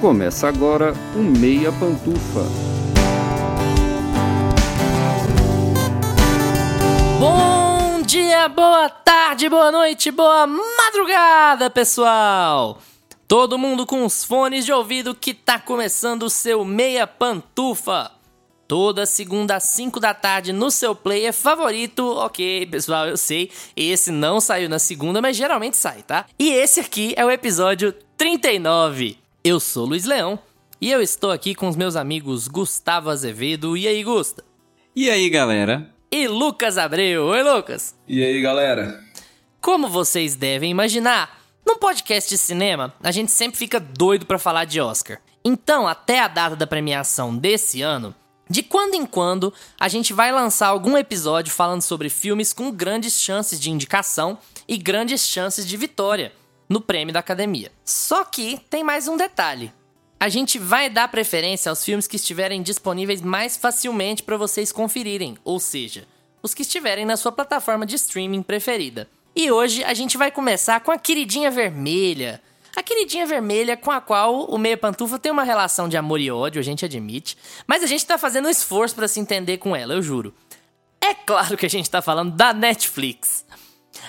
[0.00, 2.44] Começa agora o Meia Pantufa.
[7.18, 12.78] Bom dia, boa tarde, boa noite, boa madrugada, pessoal!
[13.26, 18.12] Todo mundo com os fones de ouvido que tá começando o seu Meia Pantufa.
[18.68, 22.06] Toda segunda às 5 da tarde no seu player favorito.
[22.18, 26.24] Ok, pessoal, eu sei, esse não saiu na segunda, mas geralmente sai, tá?
[26.38, 29.27] E esse aqui é o episódio 39.
[29.48, 30.38] Eu sou Luiz Leão
[30.78, 33.78] e eu estou aqui com os meus amigos Gustavo Azevedo.
[33.78, 34.44] E aí, Gusta?
[34.94, 35.88] E aí, galera?
[36.12, 37.24] E Lucas Abreu.
[37.24, 37.96] Oi, Lucas.
[38.06, 39.02] E aí, galera?
[39.58, 44.66] Como vocês devem imaginar, num podcast de cinema, a gente sempre fica doido para falar
[44.66, 45.18] de Oscar.
[45.42, 48.14] Então, até a data da premiação desse ano,
[48.50, 53.18] de quando em quando, a gente vai lançar algum episódio falando sobre filmes com grandes
[53.18, 54.36] chances de indicação
[54.68, 56.34] e grandes chances de vitória
[56.68, 57.72] no prêmio da academia.
[57.84, 59.72] Só que tem mais um detalhe.
[60.20, 65.38] A gente vai dar preferência aos filmes que estiverem disponíveis mais facilmente para vocês conferirem,
[65.44, 66.06] ou seja,
[66.42, 69.08] os que estiverem na sua plataforma de streaming preferida.
[69.34, 72.42] E hoje a gente vai começar com a queridinha vermelha,
[72.74, 76.30] a queridinha vermelha com a qual o Meia Pantufa tem uma relação de amor e
[76.30, 79.74] ódio, a gente admite, mas a gente tá fazendo um esforço para se entender com
[79.74, 80.34] ela, eu juro.
[81.00, 83.44] É claro que a gente tá falando da Netflix.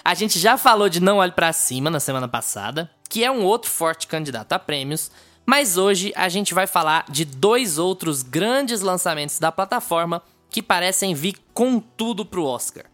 [0.04, 3.44] A gente já falou de Não Olhe para Cima na semana passada, que é um
[3.44, 5.12] outro forte candidato a prêmios,
[5.46, 11.14] mas hoje a gente vai falar de dois outros grandes lançamentos da plataforma que parecem
[11.14, 12.86] vir com tudo pro Oscar: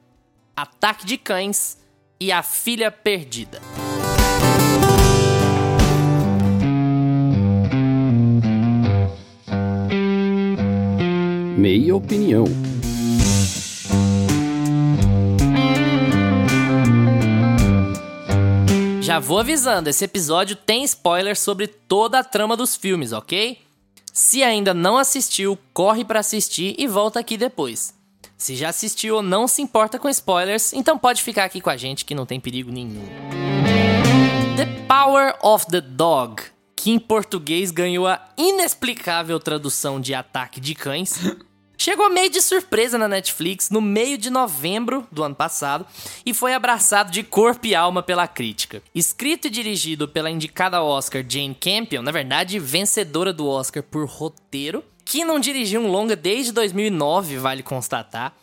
[0.56, 1.78] Ataque de Cães
[2.20, 3.62] e A Filha Perdida.
[11.58, 12.46] Meia opinião.
[19.06, 23.60] Já vou avisando, esse episódio tem spoilers sobre toda a trama dos filmes, ok?
[24.12, 27.94] Se ainda não assistiu, corre para assistir e volta aqui depois.
[28.36, 31.78] Se já assistiu ou não se importa com spoilers, então pode ficar aqui com a
[31.78, 33.06] gente que não tem perigo nenhum.
[34.58, 36.42] The Power of the Dog,
[36.76, 41.20] que em português ganhou a inexplicável tradução de Ataque de Cães,
[41.78, 45.86] Chegou meio de surpresa na Netflix no meio de novembro do ano passado
[46.26, 48.82] e foi abraçado de corpo e alma pela crítica.
[48.94, 54.84] Escrito e dirigido pela indicada Oscar Jane Campion, na verdade vencedora do Oscar por roteiro,
[55.04, 58.34] que não dirigiu um longa desde 2009, vale constatar.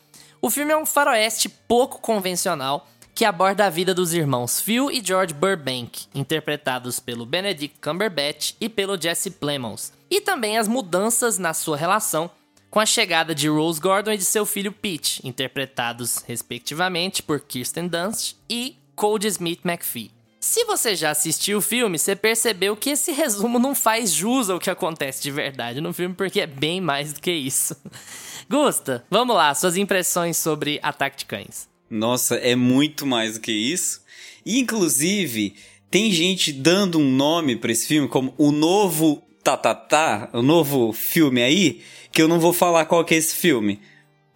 [0.41, 5.03] O filme é um faroeste pouco convencional que aborda a vida dos irmãos Phil e
[5.04, 11.53] George Burbank, interpretados pelo Benedict Cumberbatch e pelo Jesse Plemons, e também as mudanças na
[11.53, 12.31] sua relação
[12.72, 17.87] com a chegada de Rose Gordon e de seu filho Pete, interpretados respectivamente por Kirsten
[17.87, 20.10] Dunst e Cody Smith McPhee.
[20.41, 24.59] Se você já assistiu o filme, você percebeu que esse resumo não faz jus ao
[24.59, 27.77] que acontece de verdade no filme, porque é bem mais do que isso.
[28.49, 31.69] Gusta, vamos lá, suas impressões sobre Ataque de Cães.
[31.91, 34.00] Nossa, é muito mais do que isso.
[34.47, 35.56] Inclusive,
[35.91, 41.43] tem gente dando um nome para esse filme como o novo Tatatá, o novo filme
[41.43, 41.82] aí,
[42.12, 43.81] que eu não vou falar qual que é esse filme.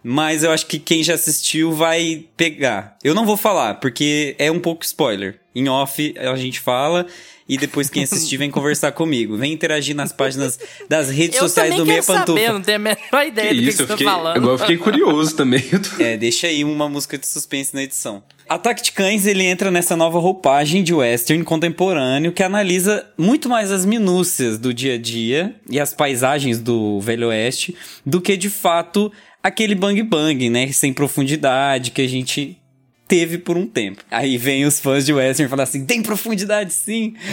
[0.09, 2.97] Mas eu acho que quem já assistiu vai pegar.
[3.03, 5.37] Eu não vou falar, porque é um pouco spoiler.
[5.53, 7.05] Em off a gente fala
[7.49, 9.35] e depois quem assistir vem conversar comigo.
[9.35, 10.57] Vem interagir nas páginas
[10.87, 12.25] das redes eu sociais do Meia Pantufa.
[12.25, 14.11] Saber, não tenho a menor ideia que do que, isso, que eu você fiquei, tá
[14.13, 14.37] falando.
[14.37, 15.63] Agora eu fiquei curioso também.
[15.99, 18.23] É, deixa aí uma música de suspense na edição.
[18.47, 23.71] Ataque de Cães, ele entra nessa nova roupagem de western contemporâneo que analisa muito mais
[23.71, 27.75] as minúcias do dia a dia e as paisagens do Velho Oeste
[28.05, 29.11] do que, de fato,
[29.47, 32.57] aquele bang bang, né, sem profundidade que a gente
[33.07, 34.03] teve por um tempo.
[34.11, 37.13] Aí vem os fãs de western falar assim: "Tem profundidade sim".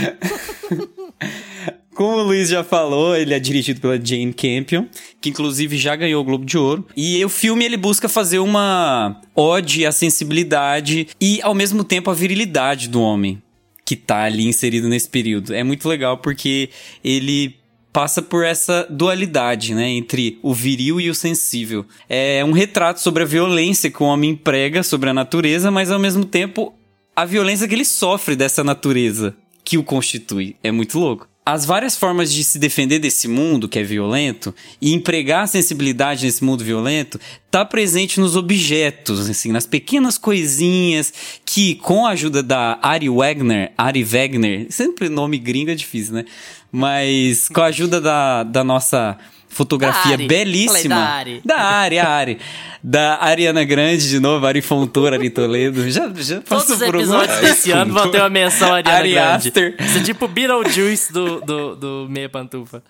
[1.94, 4.86] Como o Luiz já falou, ele é dirigido pela Jane Campion,
[5.20, 6.84] que inclusive já ganhou o Globo de Ouro.
[6.96, 12.14] E o filme ele busca fazer uma ode à sensibilidade e ao mesmo tempo a
[12.14, 13.40] virilidade do homem
[13.84, 15.54] que tá ali inserido nesse período.
[15.54, 16.70] É muito legal porque
[17.04, 17.54] ele
[17.94, 21.86] passa por essa dualidade, né, entre o viril e o sensível.
[22.08, 26.00] É um retrato sobre a violência que o homem emprega sobre a natureza, mas ao
[26.00, 26.74] mesmo tempo
[27.14, 30.56] a violência que ele sofre dessa natureza que o constitui.
[30.60, 34.94] É muito louco as várias formas de se defender desse mundo que é violento e
[34.94, 37.20] empregar a sensibilidade nesse mundo violento
[37.50, 41.12] tá presente nos objetos, assim, nas pequenas coisinhas
[41.44, 46.24] que, com a ajuda da Ari Wagner, Ari Wagner, sempre nome gringo é difícil, né?
[46.72, 49.18] Mas com a ajuda da, da nossa
[49.54, 50.94] fotografia Da belíssima.
[50.94, 51.40] Da Ari.
[51.44, 52.38] Da Ari, a Ari.
[52.82, 55.88] Da Ariana Grande, de novo, Ari Fontoura, Ari Toledo.
[55.90, 57.48] Já, já Todos passou os por episódios alguma...
[57.48, 59.48] desse ano vão ter uma menção a Ariana Ari Grande.
[59.48, 59.76] Aster.
[59.80, 62.82] Isso é tipo o Beetlejuice do, do, do Meia Pantufa.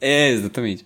[0.00, 0.84] É, exatamente.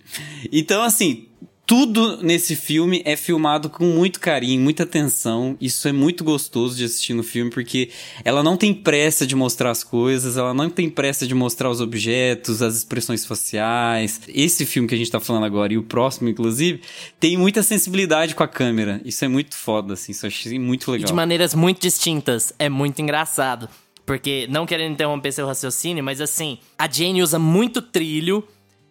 [0.51, 1.26] Então, assim,
[1.67, 5.57] tudo nesse filme é filmado com muito carinho, muita atenção.
[5.59, 7.89] Isso é muito gostoso de assistir no filme, porque
[8.23, 11.81] ela não tem pressa de mostrar as coisas, ela não tem pressa de mostrar os
[11.81, 14.21] objetos, as expressões faciais.
[14.29, 16.79] Esse filme que a gente tá falando agora, e o próximo, inclusive,
[17.19, 19.01] tem muita sensibilidade com a câmera.
[19.03, 21.07] Isso é muito foda, assim, isso eu achei muito E legal.
[21.07, 22.53] de maneiras muito distintas.
[22.57, 23.67] É muito engraçado.
[24.05, 28.41] Porque, não querendo interromper seu raciocínio, mas assim, a Jane usa muito trilho,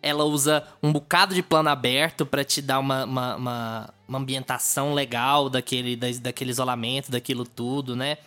[0.07, 4.95] ela usa um bocado de plano aberto pra te dar uma, uma, uma- uma ambientação
[4.95, 8.19] legal daquele, da- daquele isolamento, daquilo tudo, né?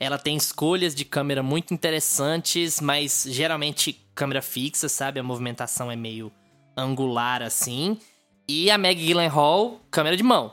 [0.00, 5.20] Ela tem escolhas de câmera muito interessantes, mas geralmente câmera fixa, sabe?
[5.20, 6.30] A movimentação é meio
[6.76, 7.98] angular assim.
[8.48, 10.52] E a Meg Gyllenhaal, câmera de mão.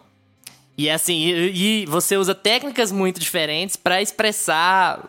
[0.78, 5.08] E assim, e, e você usa técnicas muito diferentes pra expressar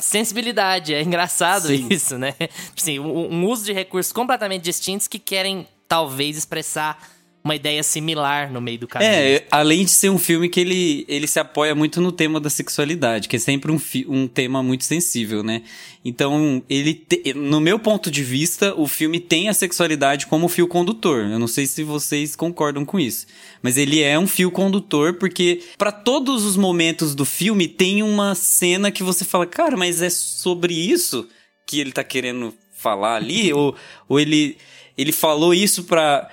[0.00, 0.94] sensibilidade.
[0.94, 1.88] É engraçado Sim.
[1.90, 2.34] isso, né?
[2.76, 6.98] Assim, um, um uso de recursos completamente distintos que querem talvez expressar
[7.44, 9.10] uma ideia similar no meio do caminho.
[9.10, 12.48] É, além de ser um filme que ele, ele se apoia muito no tema da
[12.48, 15.62] sexualidade, que é sempre um, um tema muito sensível, né?
[16.04, 20.68] Então, ele te- no meu ponto de vista, o filme tem a sexualidade como fio
[20.68, 21.24] condutor.
[21.26, 23.26] Eu não sei se vocês concordam com isso,
[23.60, 28.34] mas ele é um fio condutor porque para todos os momentos do filme tem uma
[28.34, 31.28] cena que você fala, cara, mas é sobre isso
[31.66, 33.74] que ele tá querendo falar ali ou,
[34.08, 34.56] ou ele
[34.98, 36.28] ele falou isso pra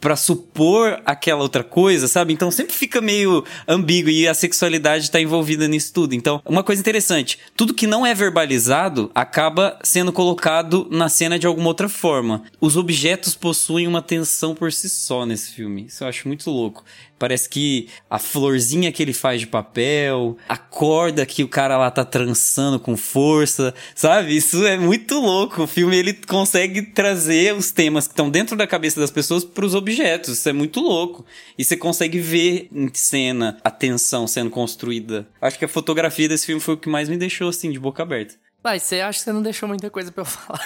[0.00, 2.32] Pra supor aquela outra coisa, sabe?
[2.32, 6.14] Então sempre fica meio ambíguo e a sexualidade tá envolvida nisso tudo.
[6.14, 11.46] Então, uma coisa interessante, tudo que não é verbalizado acaba sendo colocado na cena de
[11.46, 12.42] alguma outra forma.
[12.60, 15.86] Os objetos possuem uma tensão por si só nesse filme.
[15.86, 16.82] Isso eu acho muito louco.
[17.20, 21.90] Parece que a florzinha que ele faz de papel, a corda que o cara lá
[21.90, 24.34] tá trançando com força, sabe?
[24.34, 25.64] Isso é muito louco.
[25.64, 29.74] O filme ele consegue trazer os temas que estão dentro da cabeça das pessoas pros
[29.74, 30.38] objetos.
[30.38, 31.26] Isso é muito louco.
[31.58, 35.28] E você consegue ver em cena a tensão sendo construída.
[35.42, 38.02] Acho que a fotografia desse filme foi o que mais me deixou assim de boca
[38.02, 38.34] aberta.
[38.64, 40.60] Mas você acha que você não deixou muita coisa pra eu falar.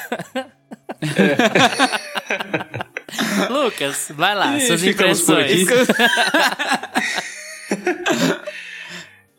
[3.51, 5.67] Lucas, vai lá, suas impressões.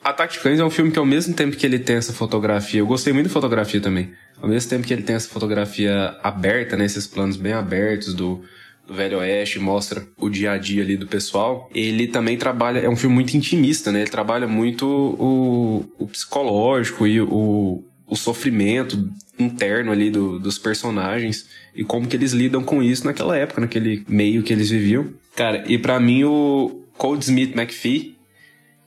[0.03, 2.79] Ataque de Cães é um filme que, ao mesmo tempo que ele tem essa fotografia,
[2.79, 4.11] eu gostei muito da fotografia também.
[4.39, 8.43] Ao mesmo tempo que ele tem essa fotografia aberta, né, esses planos bem abertos do,
[8.87, 12.89] do Velho Oeste, mostra o dia a dia ali do pessoal, ele também trabalha, é
[12.89, 14.01] um filme muito intimista, né?
[14.01, 19.09] Ele trabalha muito o, o psicológico e o, o sofrimento
[19.39, 24.03] interno ali do- dos personagens e como que eles lidam com isso naquela época, naquele
[24.07, 25.07] meio que eles viviam.
[25.35, 28.15] Cara, e pra mim o Cold Smith McPhee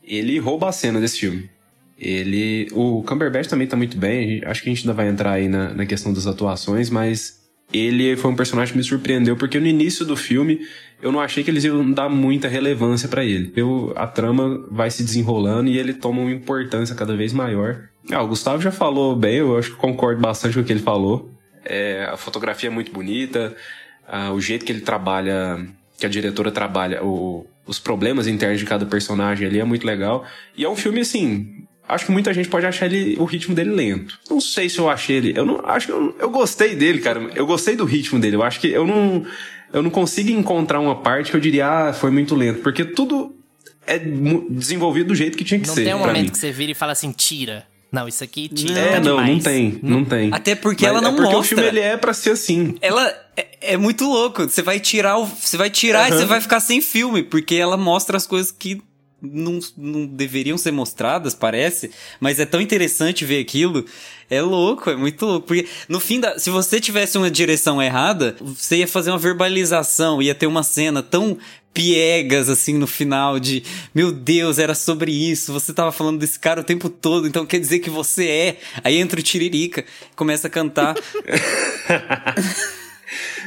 [0.08, 1.50] ele rouba a cena desse filme.
[1.98, 2.68] Ele.
[2.72, 4.40] O Cumberbatch também tá muito bem.
[4.44, 7.38] Acho que a gente ainda vai entrar aí na, na questão das atuações, mas
[7.72, 10.60] ele foi um personagem que me surpreendeu, porque no início do filme
[11.02, 13.52] eu não achei que eles iam dar muita relevância pra ele.
[13.54, 17.88] Eu, a trama vai se desenrolando e ele toma uma importância cada vez maior.
[18.10, 20.80] Ah, o Gustavo já falou bem, eu acho que concordo bastante com o que ele
[20.80, 21.30] falou.
[21.68, 23.54] É, a fotografia é muito bonita,
[24.06, 25.64] ah, o jeito que ele trabalha,
[25.98, 30.24] que a diretora trabalha, o- os problemas internos de cada personagem ali é muito legal.
[30.56, 31.64] E é um filme assim.
[31.86, 34.18] Acho que muita gente pode achar ele, o ritmo dele lento.
[34.30, 35.32] Não sei se eu achei ele.
[35.36, 37.30] Eu não acho que eu, eu gostei dele, cara.
[37.34, 38.36] Eu gostei do ritmo dele.
[38.36, 39.24] Eu acho que eu não
[39.72, 43.34] eu não consigo encontrar uma parte que eu diria, ah, foi muito lento, porque tudo
[43.86, 46.28] é desenvolvido do jeito que tinha que Não ser tem um momento mim.
[46.30, 47.66] que você vira e fala assim, tira.
[47.90, 48.78] Não, isso aqui tira.
[48.78, 49.44] É, não, não demais.
[49.44, 50.30] tem, não tem.
[50.32, 51.40] Até porque Mas ela não é porque mostra.
[51.40, 52.74] o filme ele é pra ser assim.
[52.82, 54.42] Ela é, é muito louco.
[54.42, 56.20] Você vai tirar o, você vai tirar e Aham.
[56.20, 58.82] você vai ficar sem filme, porque ela mostra as coisas que
[59.20, 61.90] não, não deveriam ser mostradas, parece,
[62.20, 63.84] mas é tão interessante ver aquilo.
[64.30, 65.46] É louco, é muito louco.
[65.46, 66.38] Porque no fim da.
[66.38, 71.02] Se você tivesse uma direção errada, você ia fazer uma verbalização, ia ter uma cena
[71.02, 71.38] tão
[71.72, 73.62] piegas assim no final de
[73.94, 77.60] meu Deus, era sobre isso, você tava falando desse cara o tempo todo, então quer
[77.60, 78.58] dizer que você é.
[78.82, 79.84] Aí entra o Tiririca,
[80.16, 80.94] começa a cantar.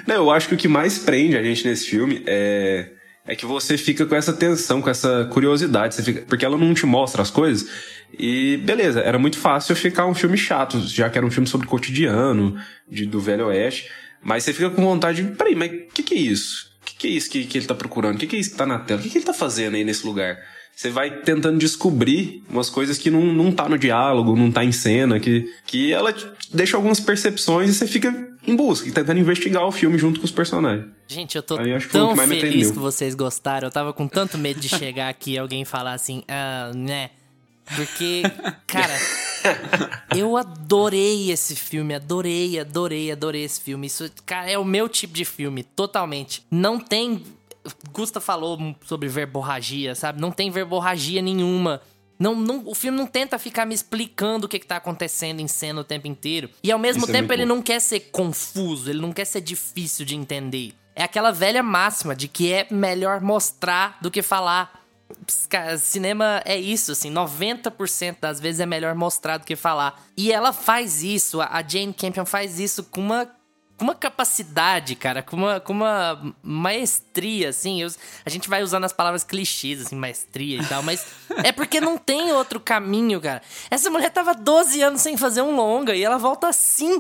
[0.07, 2.89] Não, eu acho que o que mais prende a gente nesse filme é,
[3.25, 6.01] é que você fica com essa tensão, com essa curiosidade.
[6.01, 7.69] Fica, porque ela não te mostra as coisas.
[8.17, 11.67] E beleza, era muito fácil ficar um filme chato, já que era um filme sobre
[11.67, 12.57] cotidiano,
[12.89, 13.89] de, do Velho Oeste.
[14.23, 15.31] Mas você fica com vontade de.
[15.35, 16.70] Peraí, mas o que, que é isso?
[17.01, 18.15] O que, é isso que, que ele tá procurando?
[18.15, 18.99] O que, que é isso que tá na tela?
[18.99, 20.37] O que, que ele tá fazendo aí nesse lugar?
[20.75, 24.71] Você vai tentando descobrir umas coisas que não, não tá no diálogo, não tá em
[24.71, 26.13] cena, que, que ela
[26.53, 28.13] deixa algumas percepções e você fica
[28.45, 30.85] em busca tentando investigar o filme junto com os personagens.
[31.07, 33.67] Gente, eu tô Aí tão que feliz que vocês gostaram.
[33.67, 37.09] Eu tava com tanto medo de chegar aqui e alguém falar assim, ah, né?
[37.75, 38.23] Porque,
[38.67, 38.93] cara,
[40.15, 43.87] eu adorei esse filme, adorei, adorei, adorei esse filme.
[43.87, 46.45] Isso, cara, é o meu tipo de filme, totalmente.
[46.49, 47.23] Não tem.
[47.91, 50.19] Gusta falou sobre verborragia, sabe?
[50.19, 51.81] Não tem verborragia nenhuma.
[52.19, 55.47] Não, não, o filme não tenta ficar me explicando o que, que tá acontecendo em
[55.47, 56.49] cena o tempo inteiro.
[56.63, 57.55] E ao mesmo Isso é tempo muito ele bom.
[57.55, 60.73] não quer ser confuso, ele não quer ser difícil de entender.
[60.95, 64.80] É aquela velha máxima de que é melhor mostrar do que falar.
[65.79, 70.01] Cinema é isso, assim, 90% das vezes é melhor mostrar do que falar.
[70.15, 73.25] E ela faz isso, a a Jane Campion faz isso com uma,
[73.77, 77.81] com uma capacidade, cara, com uma, com uma maestria, assim.
[77.81, 77.91] Eu-
[78.25, 81.05] a gente vai usando as palavras clichês, assim, maestria e tal, mas
[81.43, 83.41] é porque não tem outro caminho, cara.
[83.69, 86.99] Essa mulher tava 12 anos sem fazer um longa e ela volta assim.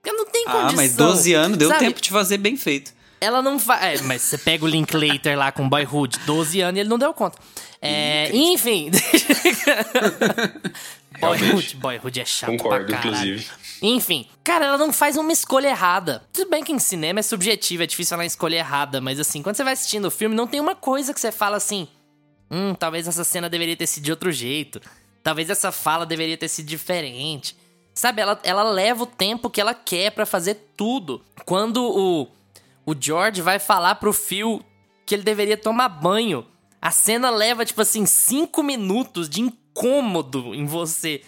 [0.00, 0.68] Porque não tem condição.
[0.68, 1.86] Ah, mas 12 anos deu sabe?
[1.86, 2.92] tempo de fazer bem feito.
[3.20, 4.00] Ela não faz.
[4.00, 7.12] É, mas você pega o Linklater lá com Boyhood, 12 anos e ele não deu
[7.12, 7.36] conta.
[7.80, 8.90] É, enfim.
[11.20, 13.34] Boyhood, Boyhood é chato Concordo, pra caralho.
[13.34, 13.50] inclusive.
[13.82, 16.22] Enfim, cara, ela não faz uma escolha errada.
[16.32, 19.56] Tudo bem que em cinema é subjetivo, é difícil falar escolha errada, mas assim, quando
[19.56, 21.88] você vai assistindo o filme, não tem uma coisa que você fala assim:
[22.50, 24.80] hum, talvez essa cena deveria ter sido de outro jeito.
[25.22, 27.56] Talvez essa fala deveria ter sido diferente.
[27.94, 31.20] Sabe, ela, ela leva o tempo que ela quer pra fazer tudo.
[31.44, 32.28] Quando o,
[32.88, 34.64] o George vai falar pro Phil
[35.04, 36.46] que ele deveria tomar banho,
[36.80, 41.22] a cena leva, tipo assim, cinco minutos de incômodo em você.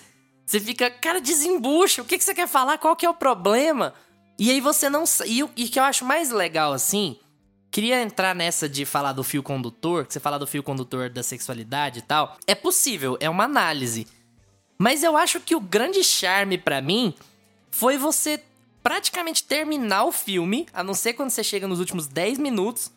[0.46, 2.78] Você fica, cara, desembucha, o que, que você quer falar?
[2.78, 3.92] Qual que é o problema?
[4.38, 5.04] E aí você não.
[5.26, 7.18] E o que eu acho mais legal, assim.
[7.70, 11.22] Queria entrar nessa de falar do fio condutor, que você fala do fio condutor da
[11.22, 12.38] sexualidade e tal.
[12.46, 14.06] É possível, é uma análise.
[14.78, 17.14] Mas eu acho que o grande charme pra mim
[17.70, 18.42] foi você
[18.82, 22.90] praticamente terminar o filme, a não ser quando você chega nos últimos 10 minutos,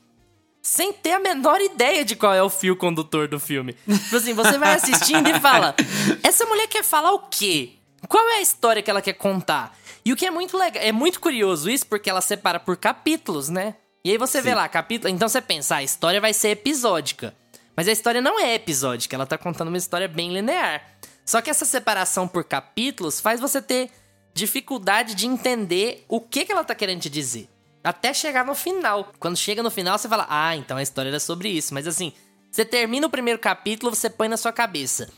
[0.62, 3.74] sem ter a menor ideia de qual é o fio condutor do filme.
[3.74, 5.76] Tipo assim, você vai assistindo e fala:
[6.24, 7.74] essa mulher quer falar o quê?
[8.08, 9.78] Qual é a história que ela quer contar?
[10.06, 13.50] E o que é muito legal, é muito curioso isso, porque ela separa por capítulos,
[13.50, 13.76] né?
[14.06, 15.14] E aí você vê lá, capítulo.
[15.14, 17.34] Então você pensa, ah, a história vai ser episódica.
[17.76, 20.82] Mas a história não é episódica, ela tá contando uma história bem linear.
[21.26, 23.90] Só que essa separação por capítulos faz você ter
[24.34, 27.48] dificuldade de entender o que, que ela tá querendo te dizer.
[27.84, 29.12] Até chegar no final.
[29.20, 31.74] Quando chega no final, você fala, ah, então a história era sobre isso.
[31.74, 32.14] Mas assim,
[32.50, 35.10] você termina o primeiro capítulo, você põe na sua cabeça.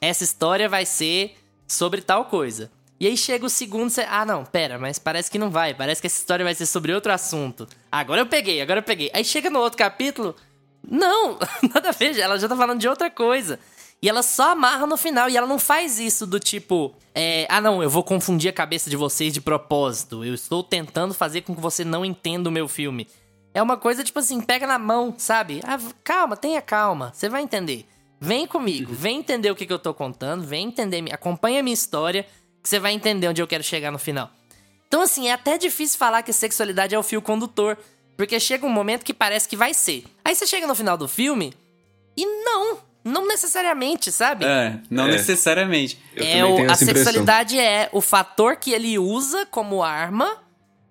[0.00, 1.36] Essa história vai ser
[1.66, 2.70] sobre tal coisa.
[2.98, 4.02] E aí chega o segundo, você.
[4.08, 5.74] Ah, não, pera, mas parece que não vai.
[5.74, 7.68] Parece que essa história vai ser sobre outro assunto.
[7.90, 9.10] Agora eu peguei, agora eu peguei.
[9.12, 10.34] Aí chega no outro capítulo.
[10.86, 11.38] Não,
[11.72, 13.58] nada a ver, ela já tá falando de outra coisa.
[14.02, 15.28] E ela só amarra no final.
[15.28, 16.94] E ela não faz isso do tipo.
[17.14, 20.24] é, ah, não, eu vou confundir a cabeça de vocês de propósito.
[20.24, 23.08] Eu estou tentando fazer com que você não entenda o meu filme.
[23.54, 25.60] É uma coisa tipo assim, pega na mão, sabe?
[25.62, 27.86] Ah, calma, tenha calma, você vai entender.
[28.20, 31.74] Vem comigo, vem entender o que, que eu tô contando, vem entender, acompanha a minha
[31.74, 32.26] história,
[32.60, 34.28] que você vai entender onde eu quero chegar no final.
[34.88, 37.78] Então, assim, é até difícil falar que sexualidade é o fio condutor,
[38.16, 40.04] porque chega um momento que parece que vai ser.
[40.24, 41.52] Aí você chega no final do filme
[42.16, 44.44] e não, não necessariamente, sabe?
[44.46, 45.12] É, não É.
[45.12, 45.98] necessariamente.
[46.16, 47.04] Eu é o, tenho a essa impressão.
[47.04, 50.38] sexualidade é o fator que ele usa como arma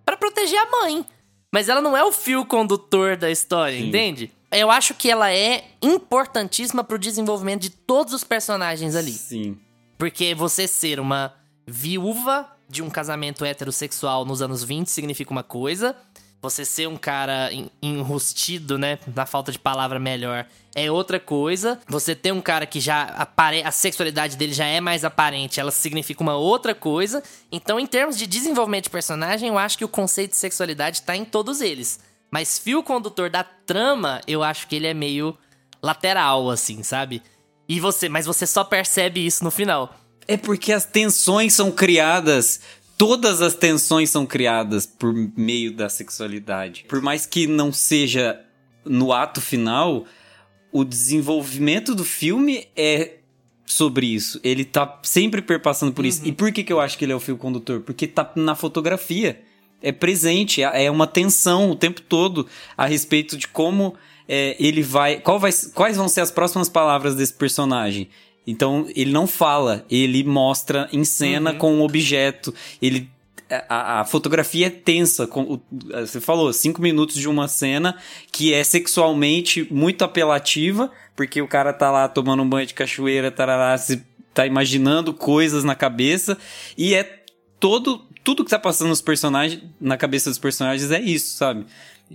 [0.06, 1.06] pra proteger a mãe.
[1.52, 4.32] Mas ela não é o fio condutor da história, entende?
[4.52, 9.12] Eu acho que ela é importantíssima pro desenvolvimento de todos os personagens ali.
[9.12, 9.58] Sim.
[9.98, 11.34] Porque você ser uma
[11.68, 15.96] viúva de um casamento heterossexual nos anos 20 significa uma coisa.
[16.44, 19.00] Você ser um cara en- enrustido, né?
[19.16, 20.46] Na falta de palavra melhor,
[20.76, 21.80] é outra coisa.
[21.88, 23.64] Você ter um cara que já apare...
[23.64, 27.24] a sexualidade dele já é mais aparente, ela significa uma outra coisa.
[27.50, 31.16] Então, em termos de desenvolvimento de personagem, eu acho que o conceito de sexualidade tá
[31.16, 32.02] em todos eles.
[32.30, 35.38] Mas fio condutor da trama, eu acho que ele é meio
[35.82, 37.24] lateral, assim, sabe?
[37.70, 39.96] E você, mas você só percebe isso no final.
[40.28, 42.60] É porque as tensões são criadas.
[43.06, 46.86] Todas as tensões são criadas por meio da sexualidade.
[46.88, 48.40] Por mais que não seja
[48.86, 50.06] no ato final,
[50.72, 53.16] o desenvolvimento do filme é
[53.66, 54.40] sobre isso.
[54.42, 56.22] Ele tá sempre perpassando por isso.
[56.24, 57.82] E por que, que eu acho que ele é o fio condutor?
[57.82, 59.42] Porque tá na fotografia.
[59.82, 63.96] É presente, é é uma tensão o tempo todo a respeito de como
[64.30, 65.52] é, ele vai, qual vai.
[65.74, 68.08] Quais vão ser as próximas palavras desse personagem?
[68.46, 72.54] Então, ele não fala, ele mostra em cena com um objeto.
[72.82, 73.10] Ele.
[73.70, 75.28] A, a fotografia é tensa.
[75.28, 75.60] Com,
[75.92, 77.98] você falou, cinco minutos de uma cena
[78.32, 83.30] que é sexualmente muito apelativa, porque o cara tá lá tomando um banho de cachoeira,
[83.30, 86.38] tarará, se tá imaginando coisas na cabeça,
[86.78, 87.24] e é
[87.60, 91.66] todo tudo que tá passando nos personagens, na cabeça dos personagens é isso, sabe?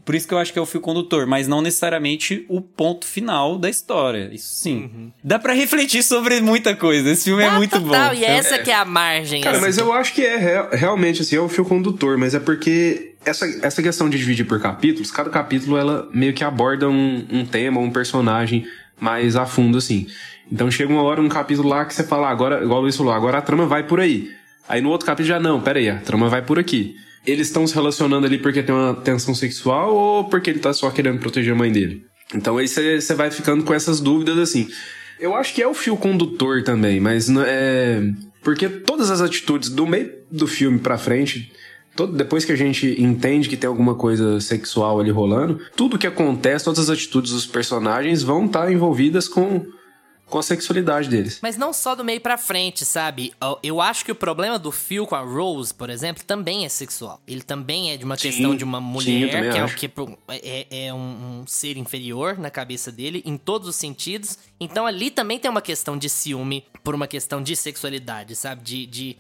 [0.05, 3.05] Por isso que eu acho que é o fio condutor, mas não necessariamente o ponto
[3.05, 4.31] final da história.
[4.33, 5.13] Isso sim.
[5.25, 7.11] Dá pra refletir sobre muita coisa.
[7.11, 8.21] Esse filme é muito total, bom.
[8.21, 9.41] E essa que é a margem.
[9.41, 9.67] Cara, assim.
[9.67, 13.15] mas eu acho que é real- realmente assim, é o fio condutor, mas é porque
[13.25, 17.45] essa, essa questão de dividir por capítulos, cada capítulo ela meio que aborda um, um
[17.45, 18.65] tema, um personagem
[19.01, 20.07] mais a fundo, assim.
[20.51, 22.97] Então chega uma hora, um capítulo lá que você fala, ah, agora, igual o Luiz
[22.97, 24.31] falou, agora a trama vai por aí.
[24.69, 26.95] Aí no outro capítulo já, não, pera aí, a trama vai por aqui.
[27.31, 30.91] Eles estão se relacionando ali porque tem uma tensão sexual ou porque ele tá só
[30.91, 32.05] querendo proteger a mãe dele?
[32.35, 34.69] Então aí você vai ficando com essas dúvidas assim.
[35.21, 38.03] Eu acho que é o fio condutor também, mas é.
[38.43, 41.53] Porque todas as atitudes do meio do filme pra frente,
[41.97, 46.07] todo, depois que a gente entende que tem alguma coisa sexual ali rolando, tudo que
[46.07, 49.67] acontece, todas as atitudes dos personagens vão estar envolvidas com,
[50.29, 51.39] com a sexualidade deles.
[51.43, 53.33] Mas não só do meio pra frente, sabe?
[53.63, 57.21] Eu- acho que o problema do Phil com a Rose, por exemplo, também é sexual.
[57.27, 59.93] Ele também é de uma Sim, questão de uma sim, mulher, também que é, que
[60.71, 64.39] é, é um, um ser inferior na cabeça dele, em todos os sentidos.
[64.61, 68.63] Então ali também tem uma questão de ciúme por uma questão de sexualidade, sabe?
[68.63, 68.87] De.
[68.87, 69.17] de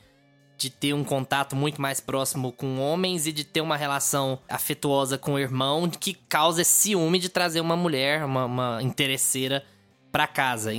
[0.61, 5.17] de ter um contato muito mais próximo com homens e de ter uma relação afetuosa
[5.17, 9.65] com o irmão que causa esse ciúme de trazer uma mulher, uma, uma interesseira
[10.11, 10.73] pra casa.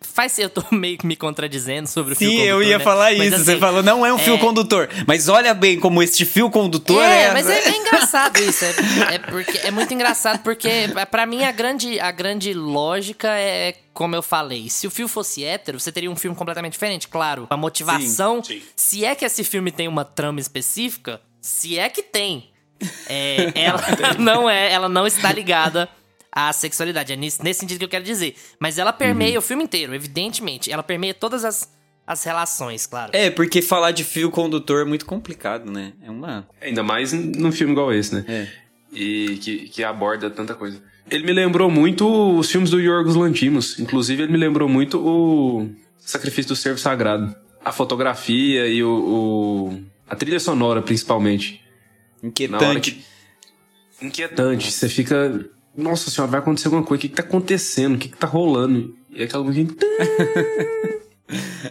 [0.00, 2.84] Faz eu tô meio que me contradizendo sobre o fio Sim, condutor, eu ia né?
[2.84, 3.44] falar Mas, isso.
[3.44, 4.88] Você assim, falou, não é um fio é- condutor.
[5.06, 7.24] Mas olha bem como este fio condutor é.
[7.24, 8.64] É, mas é, é engraçado isso.
[8.64, 10.68] É, é porque, é muito engraçado porque,
[11.10, 14.68] pra mim, a grande, a grande lógica é como eu falei.
[14.68, 17.46] Se o filme fosse hétero, você teria um filme completamente diferente, claro.
[17.50, 18.42] A motivação.
[18.42, 18.62] Sim, sim.
[18.76, 22.50] Se é que esse filme tem uma trama específica, se é que tem.
[23.08, 23.82] é, ela
[24.18, 25.88] não é, ela não está ligada
[26.32, 27.12] à sexualidade.
[27.12, 28.34] É nesse, nesse sentido que eu quero dizer.
[28.58, 30.70] Mas ela permeia o filme inteiro, evidentemente.
[30.70, 31.72] Ela permeia todas as,
[32.06, 33.10] as relações, claro.
[33.14, 35.92] É, porque falar de fio condutor é muito complicado, né?
[36.02, 36.48] É uma.
[36.60, 38.24] Ainda mais num filme igual esse, né?
[38.28, 38.48] É.
[38.92, 40.82] E que, que aborda tanta coisa.
[41.10, 42.06] Ele me lembrou muito
[42.38, 43.78] os filmes do Yorgos Lantimos.
[43.80, 45.68] Inclusive, ele me lembrou muito o
[45.98, 47.34] Sacrifício do Servo Sagrado.
[47.64, 51.60] A fotografia e o, o- a trilha sonora, principalmente.
[52.22, 52.92] Inquietante.
[52.92, 54.06] que...
[54.06, 54.70] Inquietante.
[54.72, 55.44] Você fica...
[55.80, 56.98] Nossa senhora, vai acontecer alguma coisa.
[56.98, 57.94] O que, que tá acontecendo?
[57.94, 58.94] O que, que tá rolando?
[59.10, 59.74] E aquela música...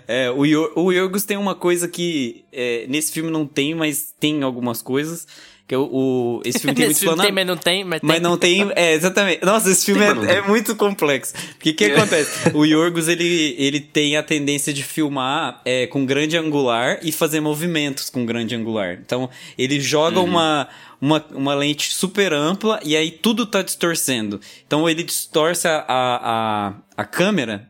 [0.07, 4.13] É, o, Yor- o Yorgos tem uma coisa que é, nesse filme não tem, mas
[4.17, 5.27] tem algumas coisas.
[5.69, 8.13] Que é o, o- esse filme tem muito filme tem, mas não tem, mas, Mas
[8.15, 8.23] tem.
[8.23, 8.71] não tem.
[8.75, 9.45] É, exatamente.
[9.45, 11.31] Nossa, esse filme Tem, é, é muito complexo.
[11.53, 12.49] Porque o que acontece?
[12.55, 17.39] O Yorgos, ele, ele tem a tendência de filmar é, com grande angular e fazer
[17.39, 18.97] movimentos com grande angular.
[18.99, 20.67] Então, ele joga uma,
[20.99, 24.41] uma, uma lente super ampla e aí tudo tá distorcendo.
[24.65, 27.68] Então, ele distorce a, a, a, a câmera.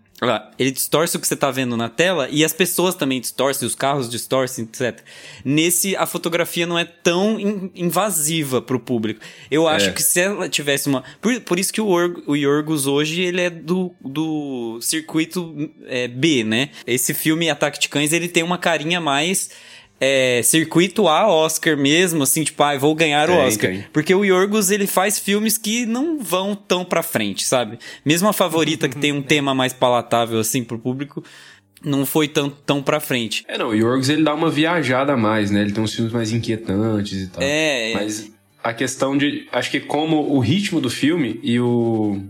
[0.58, 3.74] Ele distorce o que você tá vendo na tela e as pessoas também distorcem, os
[3.76, 5.00] carros distorcem, etc.
[5.46, 9.22] Nesse, a fotografia não é tão in- invasiva pro público.
[9.50, 9.92] Eu acho É.
[9.94, 11.04] que se ela tivesse uma.
[11.22, 11.88] Por, por isso que o,
[12.28, 16.70] o Yorgos hoje ele é do, do circuito é, B, né?
[16.86, 19.50] Esse filme Ataque de Cães ele tem uma carinha mais.
[20.00, 23.72] É, circuito A Oscar mesmo, assim, tipo, ah, vou ganhar o Tem, Oscar.
[23.72, 23.86] tem.
[23.92, 27.78] Porque o Yorgos, ele faz filmes que não vão tão pra frente, sabe?
[28.06, 31.24] Mesmo a favorita, que tem um tema mais palatável, assim, pro público,
[31.84, 33.44] não foi tão, tão pra frente.
[33.48, 35.62] É, não, o Yorgos ele dá uma viajada a mais, né?
[35.62, 37.42] Ele tem uns filmes mais inquietantes e tal.
[37.44, 37.94] É, é.
[37.96, 38.32] Mas
[38.64, 39.48] a questão de.
[39.52, 42.22] Acho que como o ritmo do filme e o.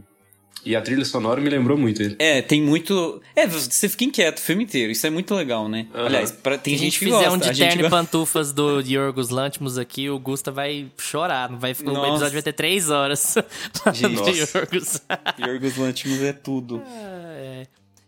[0.66, 2.16] E a trilha sonora me lembrou muito ele.
[2.20, 3.22] É, tem muito.
[3.36, 4.92] É, você fica inquieto o filme inteiro.
[4.92, 5.88] Isso é muito legal, né?
[5.94, 6.06] Aham.
[6.06, 7.32] Aliás, pra, tem Se a gente que fizer gosta.
[7.32, 7.98] um de a gente terno e gosta.
[7.98, 11.50] pantufas do Yorgos Lanthimos aqui, o Gusta vai chorar.
[11.50, 11.74] Não vai, o
[12.08, 13.36] episódio vai ter três horas
[13.94, 14.22] Gente.
[14.22, 15.02] de Yorgos.
[15.40, 16.82] Yorgos Lanthimos é tudo.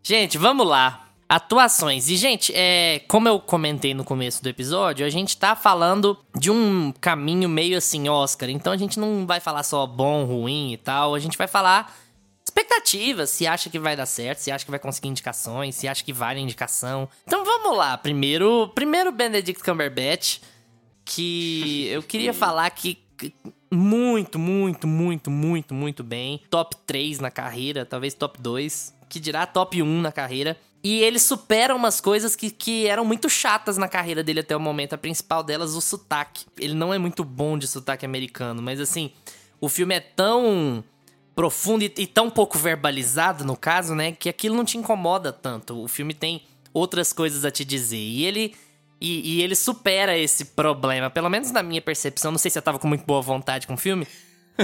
[0.04, 1.08] Gente, vamos lá.
[1.30, 2.10] Atuações.
[2.10, 6.52] E, gente, é, como eu comentei no começo do episódio, a gente tá falando de
[6.52, 8.50] um caminho meio assim, Oscar.
[8.50, 11.16] Então a gente não vai falar só bom, ruim e tal.
[11.16, 11.98] A gente vai falar
[12.52, 16.04] expectativas, se acha que vai dar certo, se acha que vai conseguir indicações, se acha
[16.04, 17.08] que vale indicação.
[17.26, 17.98] Então vamos lá.
[17.98, 20.40] Primeiro, primeiro Benedict Cumberbatch,
[21.06, 23.34] que eu queria falar que que
[23.72, 26.42] muito, muito, muito, muito, muito bem.
[26.50, 30.58] Top 3 na carreira, talvez top 2, que dirá top 1 na carreira.
[30.84, 34.60] E ele supera umas coisas que, que eram muito chatas na carreira dele até o
[34.60, 34.94] momento.
[34.94, 36.46] A principal delas, o sotaque.
[36.58, 39.12] Ele não é muito bom de sotaque americano, mas assim,
[39.60, 40.84] o filme é tão
[41.36, 44.12] profundo e, e tão pouco verbalizado, no caso, né?
[44.12, 45.82] Que aquilo não te incomoda tanto.
[45.84, 47.98] O filme tem outras coisas a te dizer.
[47.98, 48.56] E ele.
[49.04, 52.32] E, e ele supera esse problema, pelo menos na minha percepção.
[52.32, 54.08] Não sei se eu tava com muito boa vontade com o filme,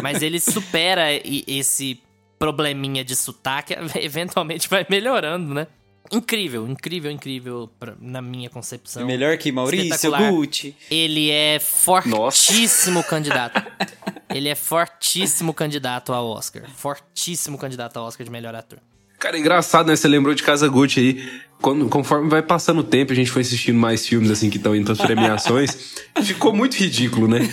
[0.04, 2.00] mas ele supera e- esse
[2.38, 5.66] probleminha de sotaque, eventualmente vai melhorando, né?
[6.12, 9.02] incrível, incrível, incrível pra- na minha concepção.
[9.02, 10.12] É melhor que Maurício.
[10.32, 10.76] Gucci.
[10.90, 13.62] Ele é fortíssimo candidato.
[14.38, 16.63] Ele é fortíssimo candidato ao Oscar.
[16.76, 18.80] Fortíssimo candidato ao Oscar de melhor ator.
[19.17, 19.95] Cara, é engraçado, né?
[19.95, 21.41] Você lembrou de Casa Gucci aí.
[21.60, 24.76] Quando, conforme vai passando o tempo, a gente foi assistindo mais filmes assim que estão
[24.76, 25.95] indo para premiações.
[26.21, 27.50] ficou muito ridículo, né?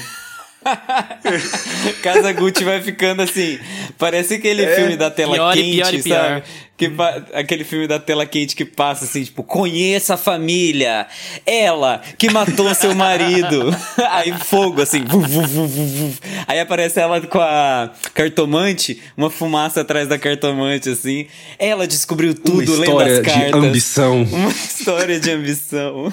[2.03, 3.59] Casa Gucci vai ficando assim.
[3.99, 4.75] Parece aquele É.
[4.77, 6.19] filme da tela Pior quente, pior pior.
[6.29, 6.43] sabe?
[6.77, 11.07] Que pa- Aquele filme da tela quente que passa assim, tipo, conheça a família.
[11.47, 13.71] Ela que matou seu marido.
[14.11, 15.05] Aí fogo, assim.
[15.05, 16.15] vu, vu, vu, vu, vu.
[16.49, 21.27] Aí aparece ela com a cartomante, uma fumaça atrás da cartomante, assim.
[21.61, 23.55] Ela descobriu tudo Uma lendo história as de cartas.
[23.65, 24.23] ambição.
[24.33, 26.13] Uma história de ambição.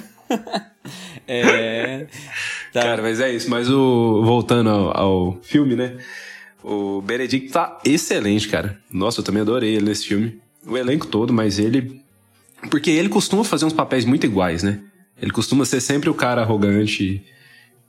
[1.27, 2.05] é.
[2.73, 2.81] Tá.
[2.81, 3.49] Cara, mas é isso.
[3.49, 4.21] Mas o.
[4.23, 5.97] Voltando ao, ao filme, né?
[6.63, 8.79] O Benedict tá excelente, cara.
[8.91, 10.39] Nossa, eu também adorei ele nesse filme.
[10.65, 12.01] O elenco todo, mas ele.
[12.69, 14.79] Porque ele costuma fazer uns papéis muito iguais, né?
[15.21, 17.23] Ele costuma ser sempre o cara arrogante.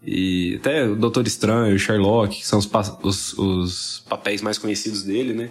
[0.04, 4.58] E até o Doutor Estranho, o Sherlock, que são os, pa- os- os papéis mais
[4.58, 5.50] conhecidos dele, né?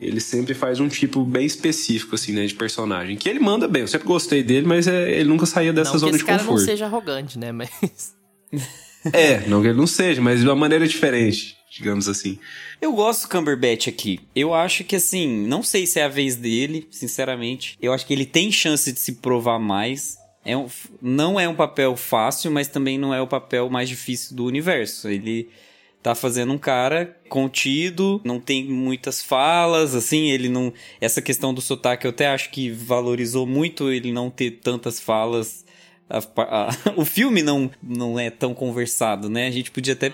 [0.00, 2.46] Ele sempre faz um tipo bem específico, assim, né?
[2.46, 3.16] De personagem.
[3.16, 3.82] Que ele manda bem.
[3.82, 6.24] Eu sempre gostei dele, mas é, ele nunca saía dessa não que zona esse de
[6.24, 6.58] cara conforto.
[6.60, 7.50] não seja arrogante, né?
[7.52, 8.14] Mas.
[9.12, 12.38] É, não que ele não seja, mas de uma maneira diferente, digamos assim.
[12.80, 14.18] Eu gosto do Cumberbatch aqui.
[14.34, 17.76] Eu acho que, assim, não sei se é a vez dele, sinceramente.
[17.82, 20.16] Eu acho que ele tem chance de se provar mais.
[20.44, 20.68] É um,
[21.02, 25.08] não é um papel fácil, mas também não é o papel mais difícil do universo.
[25.08, 25.48] Ele
[26.02, 30.70] tá fazendo um cara contido, não tem muitas falas, assim, ele não...
[31.00, 35.63] Essa questão do sotaque eu até acho que valorizou muito ele não ter tantas falas.
[36.08, 39.46] A- a- o filme não, não é tão conversado, né?
[39.46, 40.12] A gente podia até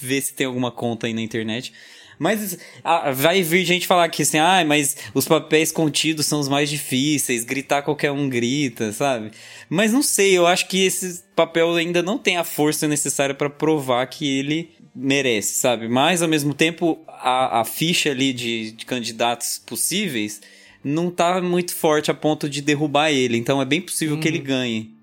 [0.00, 1.72] ver se tem alguma conta aí na internet.
[2.18, 6.48] Mas ah, vai vir gente falar que assim, ah, mas os papéis contidos são os
[6.48, 9.30] mais difíceis, gritar qualquer um grita, sabe?
[9.70, 13.48] Mas não sei, eu acho que esse papel ainda não tem a força necessária pra
[13.48, 15.88] provar que ele merece, sabe?
[15.88, 20.42] Mas ao mesmo tempo, a, a ficha ali de, de candidatos possíveis
[20.84, 24.38] não tá muito forte a ponto de derrubar ele, então é bem possível que ele
[24.40, 24.94] ganhe.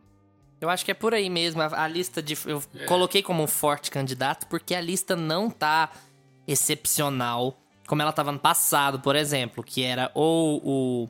[0.59, 1.61] Eu acho que é por aí mesmo.
[1.61, 2.37] A, a lista de.
[2.45, 5.91] Eu coloquei como um forte candidato porque a lista não tá
[6.47, 11.09] excepcional como ela tava no passado, por exemplo, que era ou o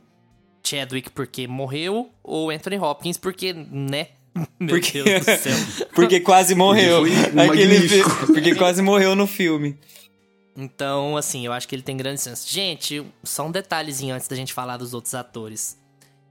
[0.64, 4.08] Chadwick porque morreu, ou Anthony Hopkins porque, né?
[4.60, 5.86] Meu Porque- Deus do céu.
[5.94, 7.02] Porque quase morreu.
[7.50, 9.76] Aquele fi- porque quase morreu no filme.
[10.56, 12.48] Então, assim, eu acho que ele tem grandes chances.
[12.48, 15.76] Gente, só um detalhezinho antes da gente falar dos outros atores.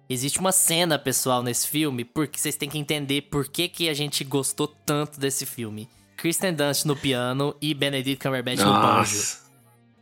[0.10, 3.93] Existe uma cena, pessoal, nesse filme, porque vocês têm que entender por que, que a
[3.93, 5.89] gente gostou tanto desse filme.
[6.15, 9.17] Kristen Dunst no piano e Benedict Cumberbatch no banjo.
[9.17, 9.48] Nossa.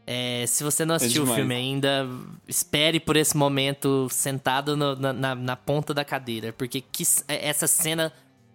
[0.08, 1.40] É, se você não assistiu o demais.
[1.40, 2.08] filme ainda,
[2.48, 7.48] espere por esse momento sentado no- na, na- na ponta da cadeira, porque que é,
[7.50, 8.14] essa cena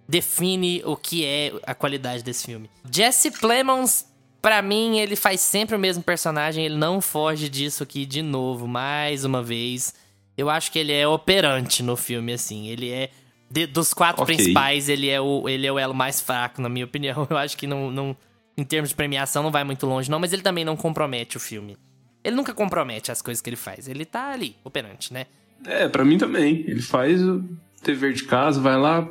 [0.08, 2.70] define o que é a qualidade desse filme.
[2.90, 4.06] Jesse Plemons,
[4.40, 8.68] pra mim, ele faz sempre o mesmo personagem, ele não foge disso aqui de novo,
[8.68, 9.92] mais uma vez.
[10.40, 12.68] Eu acho que ele é operante no filme, assim.
[12.68, 13.11] Ele é.
[13.50, 14.35] de- dos quatro Ok.
[14.37, 17.26] principais, ele é, o, ele é o elo mais fraco, na minha opinião.
[17.29, 18.16] Eu acho que não, não.
[18.57, 21.40] Em termos de premiação, não vai muito longe, não, mas ele também não compromete o
[21.40, 21.76] filme.
[22.22, 23.88] Ele nunca compromete as coisas que ele faz.
[23.88, 25.26] Ele tá ali, operante, né?
[25.66, 26.64] É, pra mim também.
[26.66, 27.42] Ele faz o
[27.83, 29.09] dever de casa, vai lá,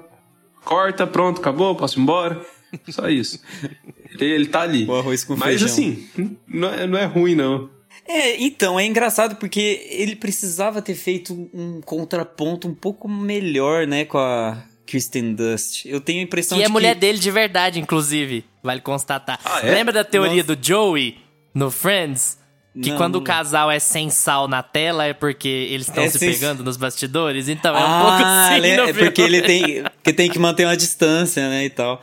[0.63, 2.46] corta, pronto, acabou, posso ir embora.
[2.89, 3.42] Só isso.
[4.13, 4.86] Ele, ele tá ali.
[4.86, 5.68] O arroz com Mas feijão.
[5.68, 6.08] assim,
[6.48, 7.70] não é, não é ruim, não.
[8.08, 14.06] É, então, é engraçado porque ele precisava ter feito um contraponto um pouco melhor, né,
[14.06, 14.58] com a
[14.88, 15.86] Kristen Dust.
[15.86, 16.72] Eu tenho a impressão Que de é que...
[16.72, 18.44] mulher dele de verdade, inclusive.
[18.64, 19.40] Vale constatar.
[19.46, 19.72] Ah, é?
[19.72, 21.20] Lembra da teoria do Joey
[21.54, 22.38] no Friends?
[22.71, 26.03] Que Não, quando não o casal é sem sal na tela é porque eles estão
[26.03, 27.49] É se pegando nos bastidores?
[27.49, 30.65] Então, é um pouco Ah, assim no é porque ele tem que tem que manter
[30.65, 31.99] uma distância, né, e tal.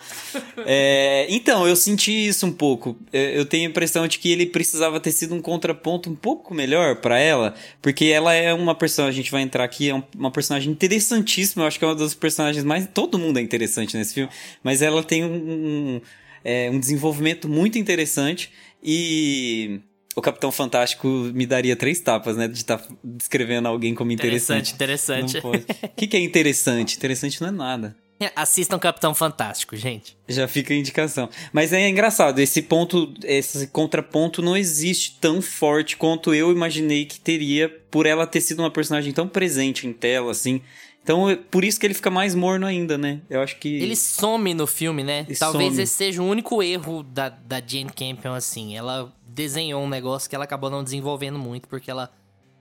[0.67, 2.97] É, então, eu senti isso um pouco.
[3.13, 6.53] É, Eu tenho a impressão de que ele precisava ter sido um contraponto um pouco
[6.53, 10.03] melhor pra ela, porque ela é uma personagem, a gente vai entrar aqui, é um-
[10.17, 12.89] uma personagem interessantíssima, eu acho que é uma das personagens mais...
[12.93, 14.31] Todo mundo é interessante nesse filme,
[14.65, 16.01] mas ela tem um, um,
[16.45, 18.51] é, um desenvolvimento muito interessante
[18.83, 19.81] e...
[20.17, 22.49] O Capitão Fantástico me daria três tapas, né?
[22.49, 24.73] De estar descrevendo alguém como interessante.
[24.73, 25.85] Interessante, interessante.
[25.85, 26.97] O que, que é interessante?
[26.97, 27.97] Interessante não é nada.
[28.35, 30.17] Assistam Capitão Fantástico, gente.
[30.27, 31.29] Já fica a indicação.
[31.53, 37.21] Mas é engraçado, esse ponto, esse contraponto não existe tão forte quanto eu imaginei que
[37.21, 40.63] teria por ela ter sido uma personagem tão presente em tela, assim.
[41.07, 43.21] Então, é por isso que ele fica mais morno ainda, né?
[43.31, 43.77] Eu acho que.
[43.81, 45.25] Ele some no filme, né?
[45.29, 45.83] Ele Talvez some.
[45.85, 48.77] esse seja o único erro da, da Jane Campion, assim.
[48.77, 52.11] Ela desenhou um negócio que ela acabou não desenvolvendo muito, porque ela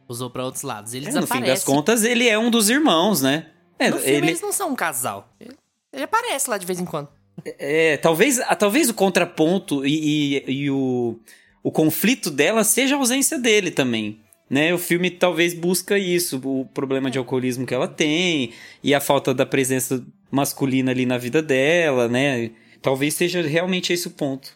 [0.07, 0.93] Usou pra outros lados.
[0.93, 3.47] Ele É, no fim das contas, ele é um dos irmãos, né?
[3.79, 5.33] É, No filme, ele, eles não são um casal.
[5.39, 7.09] Ele, aparece lá de vez em quando.
[7.43, 11.19] é, talvez, ah, talvez o contraponto e, e- e o,
[11.63, 14.19] o conflito dela seja a ausência dele também.
[14.47, 18.51] Né, o filme talvez busca isso, o problema de alcoolismo que ela tem
[18.83, 22.51] e a falta da presença masculina ali na vida dela, né?
[22.79, 24.55] Talvez seja realmente esse o ponto.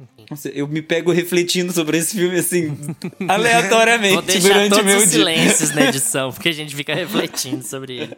[0.00, 0.26] enfim.
[0.28, 2.76] Nossa, eu me pego refletindo sobre esse filme assim,
[3.28, 5.12] aleatoriamente Vou deixar durante todos meu os dia.
[5.12, 8.16] silêncios na edição, porque a gente fica refletindo sobre ele.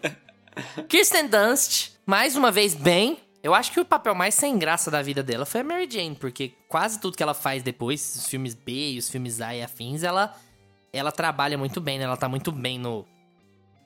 [0.89, 3.19] Kirsten Dunst, mais uma vez bem.
[3.43, 6.17] Eu acho que o papel mais sem graça da vida dela foi a Mary Jane,
[6.17, 9.63] porque quase tudo que ela faz depois, os filmes B e os filmes A e
[9.63, 10.35] afins, ela,
[10.93, 12.05] ela trabalha muito bem, né?
[12.05, 13.07] Ela tá muito bem no,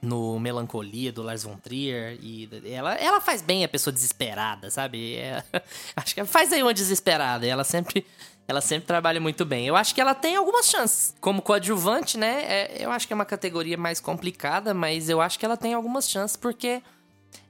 [0.01, 2.19] no Melancolia do Lars von Trier.
[2.23, 5.17] E ela, ela faz bem a pessoa desesperada, sabe?
[5.17, 5.45] É-
[5.97, 7.47] acho que faz aí uma desesperada.
[7.47, 8.07] Ela sempre,
[8.49, 9.67] ela sempre trabalha muito bem.
[9.67, 11.15] Eu acho que ela tem algumas chances.
[11.21, 12.45] Como coadjuvante, né?
[12.47, 15.75] é- eu acho que é uma categoria mais complicada, mas eu acho que ela tem
[15.75, 16.83] algumas chances porque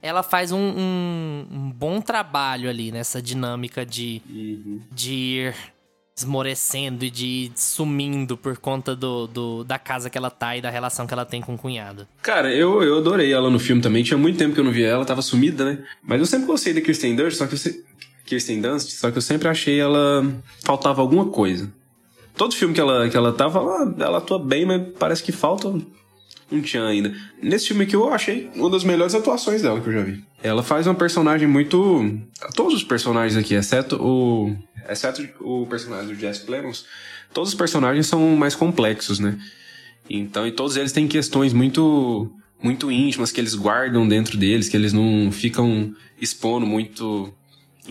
[0.01, 4.21] ela faz um, um- um bom trabalho ali nessa dinâmica de,
[4.91, 5.55] de ir
[6.15, 10.61] esmorecendo e de ir sumindo por conta do, do- da casa que ela tá e
[10.61, 12.07] da relação que ela tem com o cunhado.
[12.21, 14.03] Cara, eu, eu adorei ela no filme também.
[14.03, 15.83] Tinha muito tempo que eu não via ela, tava sumida, né?
[16.03, 17.83] Mas eu sempre gostei da Kirsten Dunst, só que eu se...
[18.25, 20.23] Kirsten Dunst, só que eu sempre achei ela
[20.63, 21.71] faltava alguma coisa.
[22.35, 25.67] Todo filme que ela que ela tava, ela, ela atua bem, mas parece que falta
[26.51, 27.13] um tchan ainda.
[27.41, 30.23] Nesse filme aqui eu achei uma das melhores atuações dela que eu já vi.
[30.43, 32.19] Ela faz uma personagem muito
[32.55, 34.55] todos os personagens aqui, exceto o
[34.89, 36.85] exceto o personagem do Jesse Plemons,
[37.33, 39.37] todos os personagens são mais complexos, né?
[40.09, 44.77] Então, e todos eles têm questões muito muito íntimas que eles guardam dentro deles, que
[44.77, 47.33] eles não ficam expondo muito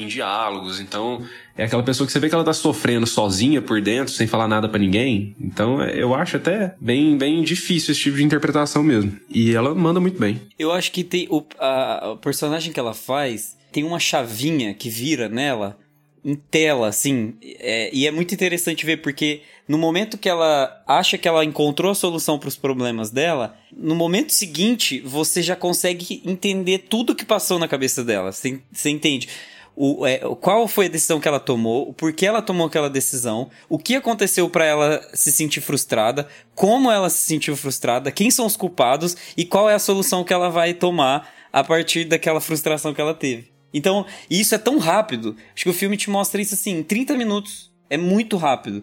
[0.02, 0.80] em diálogos.
[0.80, 1.22] Então,
[1.56, 4.48] é aquela pessoa que você vê que ela tá sofrendo sozinha por dentro, sem falar
[4.48, 5.34] nada pra ninguém.
[5.40, 9.12] Então, é- eu acho até bem bem difícil esse tipo de interpretação mesmo.
[9.28, 10.40] E ela manda muito bem.
[10.58, 14.88] Eu acho que tem o, a, o personagem que ela faz tem uma chavinha que
[14.90, 15.78] vira nela
[16.24, 17.34] em tela, assim.
[17.42, 21.92] é, e é muito interessante ver porque no momento que ela acha que ela encontrou
[21.92, 27.24] a solução para os problemas dela, no momento seguinte você já consegue entender tudo que
[27.24, 28.32] passou na cabeça dela.
[28.32, 28.60] Você
[28.90, 29.28] entende?
[29.76, 33.48] O, é, qual foi a decisão que ela tomou, o porquê ela tomou aquela decisão,
[33.68, 38.44] o que aconteceu para ela se sentir frustrada, como ela se sentiu frustrada, quem são
[38.46, 42.92] os culpados e qual é a solução que ela vai tomar a partir daquela frustração
[42.92, 43.50] que ela teve.
[43.72, 45.36] Então, isso é tão rápido.
[45.54, 47.70] Acho que o filme te mostra isso assim, em 30 minutos.
[47.88, 48.82] É muito rápido.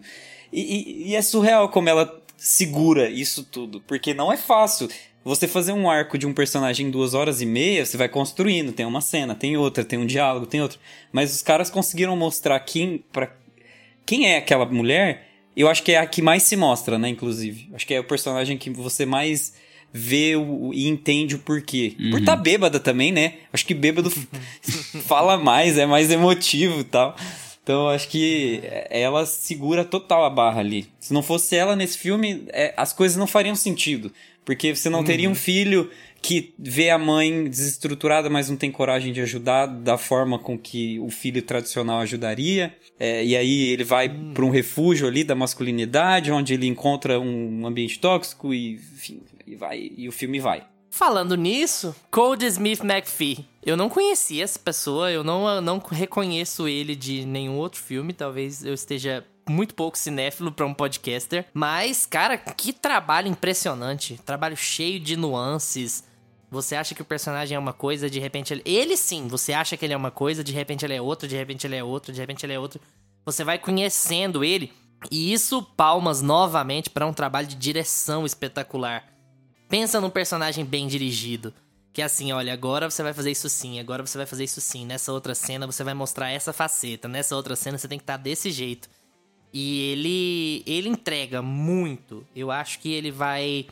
[0.52, 3.82] E, e- e é surreal como ela segura isso tudo.
[3.86, 4.88] Porque não é fácil.
[5.28, 8.72] Você fazer um arco de um personagem em duas horas e meia, você vai construindo.
[8.72, 10.78] Tem uma cena, tem outra, tem um diálogo, tem outro.
[11.12, 13.30] Mas os caras conseguiram mostrar quem, pra,
[14.06, 15.26] quem é aquela mulher.
[15.56, 17.08] Eu acho que é a que mais se mostra, né?
[17.08, 17.68] Inclusive.
[17.74, 19.54] Acho que é o personagem que você mais
[19.92, 21.94] vê o- e entende o porquê.
[22.10, 23.34] Por estar bêbada também, né?
[23.52, 24.10] Acho que bêbado
[25.06, 27.16] fala mais, é mais emotivo e tal.
[27.62, 30.86] Então eu acho que ela segura total a barra ali.
[30.98, 34.10] Se não fosse ela nesse filme, é, as coisas não fariam sentido.
[34.48, 35.90] Porque você não teria um filho
[36.22, 40.98] que vê a mãe desestruturada, mas não tem coragem de ajudar da forma com que
[41.00, 42.74] o filho tradicional ajudaria.
[42.98, 47.66] É, e aí ele vai para um refúgio ali da masculinidade, onde ele encontra um
[47.66, 50.64] ambiente tóxico e, enfim, e vai e o filme vai.
[50.90, 53.44] Falando nisso, Cody Smith McPhee.
[53.62, 58.14] Eu não conhecia essa pessoa, eu não, eu não reconheço ele de nenhum outro filme.
[58.14, 61.46] Talvez eu esteja muito pouco cinéfilo pra um podcaster.
[61.52, 64.20] Mas, cara, que trabalho impressionante.
[64.24, 66.04] Trabalho cheio de nuances.
[66.50, 68.62] Você acha que o personagem é uma coisa, de repente ele.
[68.64, 71.36] Ele sim, você acha que ele é uma coisa, de repente ele é outra, de
[71.36, 72.80] repente ele é outra, de repente ele é outro.
[73.24, 74.72] Você vai conhecendo ele.
[75.10, 79.04] E isso, palmas novamente pra um trabalho de direção espetacular.
[79.68, 81.52] Pensa num personagem bem dirigido.
[81.92, 84.60] Que é assim, olha, agora você vai fazer isso sim, agora você vai fazer isso
[84.60, 84.86] sim.
[84.86, 88.16] Nessa outra cena você vai mostrar essa faceta, nessa outra cena você tem que estar
[88.16, 88.88] desse jeito.
[89.52, 92.26] E ele ele entrega muito.
[92.34, 93.66] Eu acho que ele vai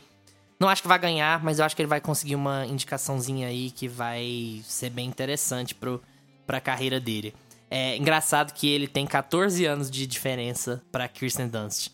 [0.59, 3.69] não acho que vai ganhar, mas eu acho que ele vai conseguir uma indicaçãozinha aí
[3.69, 6.01] que vai ser bem interessante pro,
[6.47, 7.33] pra carreira dele.
[7.69, 11.89] É engraçado que ele tem 14 anos de diferença pra Kirsten Dunst.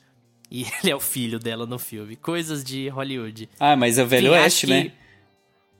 [0.49, 2.15] E ele é o filho dela no filme.
[2.15, 3.49] Coisas de Hollywood.
[3.59, 4.91] Ah, mas é o Velho Oeste, né?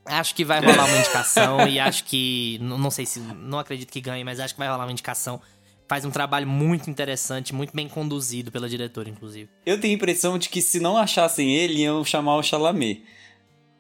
[0.06, 2.58] Acho que vai rolar uma indicação e acho que.
[2.62, 3.20] Não sei se.
[3.22, 5.40] Não acredito que ganhe, mas acho que vai rolar uma indicação.
[5.88, 9.50] Faz um trabalho muito interessante, muito bem conduzido pela diretora, inclusive.
[9.66, 13.04] Eu tenho a impressão de que se não achassem ele, iam chamar o Chalamet.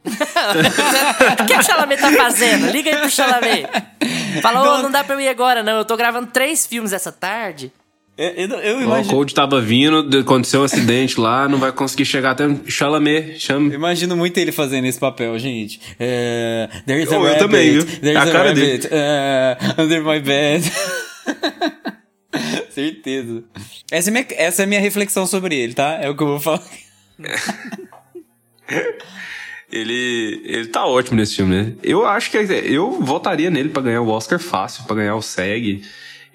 [0.06, 2.70] o que o Chalamet tá fazendo?
[2.72, 3.68] Liga aí pro Chalamet.
[4.42, 5.78] Fala, ô, não dá pra eu ir agora, não.
[5.78, 7.72] Eu tô gravando três filmes essa tarde.
[8.18, 11.72] Eu, eu, eu Ó, O imagino, Cold tava vindo, aconteceu um acidente lá, não vai
[11.72, 13.74] conseguir chegar até Chalamet, eu chama.
[13.74, 15.80] imagino muito ele fazendo esse papel, gente.
[16.00, 17.86] É, there's a Eu- eu rabbit, também, viu?
[17.86, 20.72] There's É a a, cara rabbit é, under my bed.
[22.70, 23.44] Certeza.
[23.92, 26.00] Essa é, minha, essa é minha reflexão sobre ele, tá?
[26.02, 26.64] É o que eu vou falar.
[29.72, 31.76] Ele, ele tá ótimo nesse filme, né?
[31.82, 35.82] Eu acho que eu votaria nele pra ganhar o Oscar fácil, pra ganhar o SEG.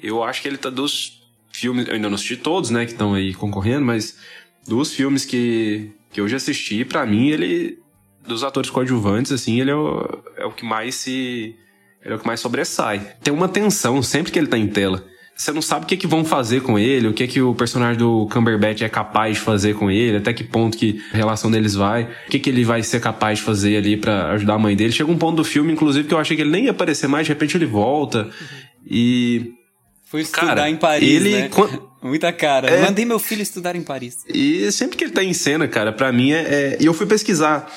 [0.03, 1.23] Eu acho que ele tá dos
[1.53, 4.19] filmes, eu ainda não assisti todos, né, que estão aí concorrendo, mas
[4.67, 7.79] dos filmes que, que eu já assisti, pra mim ele
[8.27, 11.57] dos atores coadjuvantes assim, ele é o, é o que mais se
[12.09, 13.01] ele é o que mais sobressai.
[13.23, 15.05] Tem uma tensão sempre que ele tá em tela.
[15.37, 17.97] Você não sabe o que, que vão fazer com ele, o que, que o personagem
[17.97, 21.77] do Cumberbatch é capaz de fazer com ele, até que ponto que a relação deles
[21.77, 24.75] vai, o que, que ele vai ser capaz de fazer ali pra ajudar a mãe
[24.75, 24.91] dele.
[24.91, 27.25] Chega um ponto do filme, inclusive, que eu achei que ele nem ia aparecer mais,
[27.25, 28.29] de repente ele volta.
[28.85, 29.53] E.
[30.11, 31.49] Foi estudar Cara, em Paris, ele- né?
[31.51, 31.69] quan-
[32.03, 32.69] Muita cara.
[32.71, 32.83] É.
[32.83, 34.19] Mandei meu filho estudar em Paris.
[34.33, 36.41] E sempre que ele tá em cena, cara, pra mim é.
[36.41, 37.69] é- E eu fui pesquisar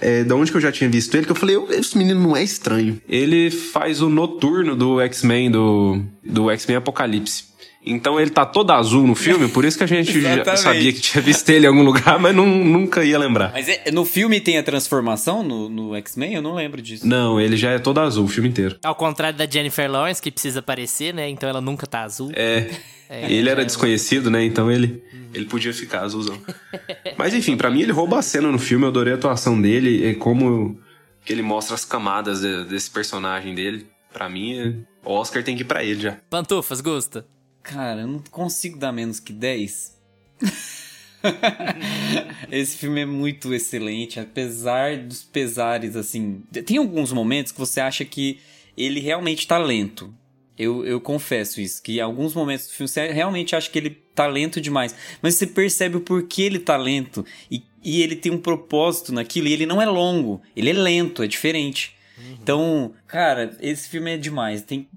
[0.00, 2.20] é, da onde que eu já tinha visto ele, que eu falei, "Eu- esse menino
[2.20, 3.00] não é estranho.
[3.08, 7.49] Ele faz o noturno do X-Men, do, do X-Men Apocalipse.
[7.84, 10.12] Então ele tá todo azul no filme, por isso que a gente
[10.58, 13.52] sabia que tinha visto ele em algum lugar, mas não, nunca ia lembrar.
[13.52, 16.34] Mas é- no filme tem a transformação no, no X-Men?
[16.34, 17.06] Eu não lembro disso.
[17.06, 18.78] Não, ele já é todo azul o filme inteiro.
[18.84, 21.28] Ao contrário da Jennifer Lawrence, que precisa aparecer, né?
[21.30, 22.30] Então ela nunca tá azul.
[22.34, 22.68] É.
[23.08, 24.44] É, ele era é- desconhecido, né?
[24.44, 25.02] Então ele,
[25.34, 26.38] ele podia ficar azulzão.
[27.16, 28.84] Mas enfim, pra mim ele rouba a cena no filme.
[28.84, 30.78] Eu adorei a atuação dele e como
[31.24, 33.86] que ele mostra as camadas de- desse personagem dele.
[34.12, 36.18] Pra mim, é- o Oscar tem que ir pra ele já.
[36.28, 37.24] Pantufas, Gusta?
[37.70, 39.96] Cara, eu não consigo dar menos que 10.
[42.50, 46.42] Esse filme é muito excelente, apesar dos pesares, assim.
[46.66, 48.40] Tem alguns momentos que você acha que
[48.76, 50.12] ele realmente tá lento.
[50.58, 53.90] Eu, eu confesso isso, que em alguns momentos do filme você realmente acha que ele
[54.16, 54.92] tá lento demais.
[55.22, 57.24] Mas você percebe o porquê ele tá lento.
[57.48, 59.46] E, e ele tem um propósito naquilo.
[59.46, 61.94] E ele não é longo, ele é lento, é diferente.
[62.32, 64.62] Então, cara, esse filme é demais.
[64.62, 64.88] Tem,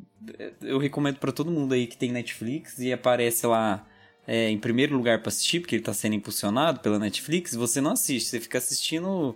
[0.62, 3.86] eu recomendo pra todo mundo aí que tem Netflix e aparece lá
[4.28, 7.54] é, em primeiro lugar pra assistir, porque ele tá sendo impulsionado pela Netflix.
[7.56, 9.36] Você não assiste, você fica assistindo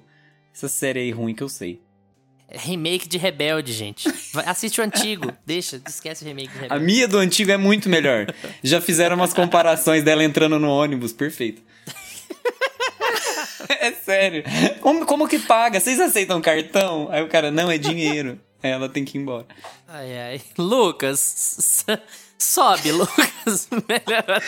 [0.54, 1.82] essa série aí ruim que eu sei.
[2.50, 4.10] Remake de Rebelde, gente.
[4.34, 5.32] Vai- assiste o antigo.
[5.46, 6.86] Deixa, esquece o remake de A Rebelde.
[6.86, 8.34] minha do antigo é muito melhor.
[8.64, 11.62] Já fizeram umas comparações dela entrando no ônibus, perfeito.
[13.70, 14.44] é sério.
[14.80, 15.80] Como, como que paga?
[15.80, 17.10] Vocês aceitam cartão?
[17.12, 18.40] Aí o cara, não, é dinheiro.
[18.68, 19.46] Aí ela tem que ir embora.
[19.88, 20.42] Ai, ai.
[20.58, 21.86] Lucas,
[22.38, 23.70] sobe, Lucas.
[23.88, 24.44] Melhor.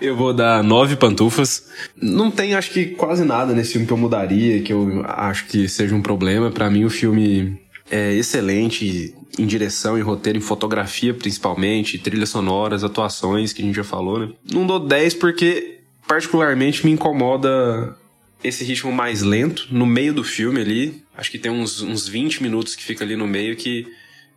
[0.00, 1.68] Eu vou dar nove pantufas.
[1.96, 5.66] Não tem, acho que, quase nada nesse filme que eu mudaria, que eu acho que
[5.66, 6.50] seja um problema.
[6.50, 7.58] Pra mim, o filme
[7.90, 13.76] é excelente em direção, em roteiro, em fotografia, principalmente, trilhas sonoras, atuações, que a gente
[13.76, 14.32] já falou, né?
[14.50, 17.96] Não dou 10 porque, particularmente, me incomoda
[18.42, 21.02] esse ritmo mais lento no meio do filme ali.
[21.16, 23.86] Acho que tem uns, uns 20 minutos que fica ali no meio que,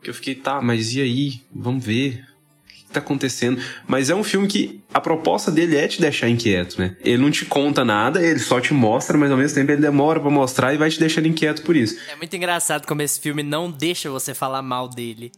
[0.01, 1.41] que eu fiquei, tá, mas e aí?
[1.53, 2.23] Vamos ver
[2.65, 3.61] o que tá acontecendo.
[3.87, 6.95] Mas é um filme que a proposta dele é te deixar inquieto, né?
[7.01, 10.19] Ele não te conta nada, ele só te mostra, mas ao mesmo tempo ele demora
[10.19, 11.97] pra mostrar e vai te deixando inquieto por isso.
[12.09, 15.31] É muito engraçado como esse filme não deixa você falar mal dele.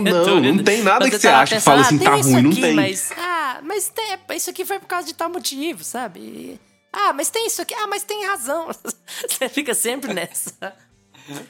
[0.00, 2.50] Não, não tem nada que você tá acha que fala assim, "Ah, tá ruim", não
[2.50, 2.74] aqui, tem.
[2.74, 3.92] Mas, ah, mas
[4.36, 6.58] isso aqui foi por causa de tal motivo, sabe?
[6.96, 7.74] Ah, mas tem isso aqui.
[7.74, 8.68] Ah, mas tem razão.
[9.28, 10.54] Você fica sempre nessa.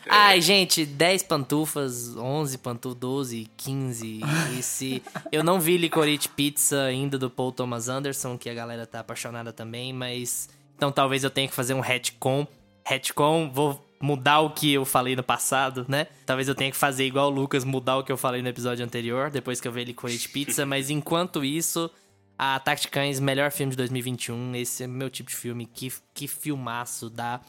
[0.08, 4.20] Ai, gente, 10 pantufas, 11 pantufas, 12, 15.
[4.56, 8.86] E se eu não vi Licorice Pizza ainda do Paul Thomas Anderson, que a galera
[8.86, 12.46] tá apaixonada também, mas então talvez eu tenha que fazer um retcon.
[12.86, 16.06] Retcon, vou mudar o que eu falei no passado, né?
[16.24, 18.84] Talvez eu tenha que fazer igual o Lucas, mudar o que eu falei no episódio
[18.84, 21.90] anterior, depois que eu ver Licorice Pizza, mas enquanto isso,
[22.38, 22.88] a Ataque
[23.20, 27.40] melhor filme de 2021, esse é meu tipo de filme, que, que filmaço, dá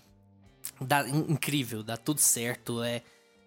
[0.82, 2.84] dá in- incrível, dá tudo certo.
[2.84, 3.02] É,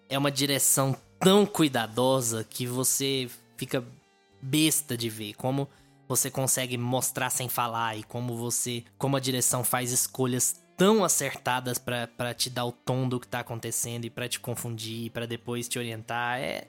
[0.09, 3.83] é uma direção tão cuidadosa que você fica
[4.41, 5.67] besta de ver como
[6.07, 11.77] você consegue mostrar sem falar e como você, como a direção faz escolhas tão acertadas
[11.77, 15.25] pra te dar o tom do que tá acontecendo e pra te confundir, e pra
[15.25, 16.39] depois te orientar.
[16.39, 16.67] É,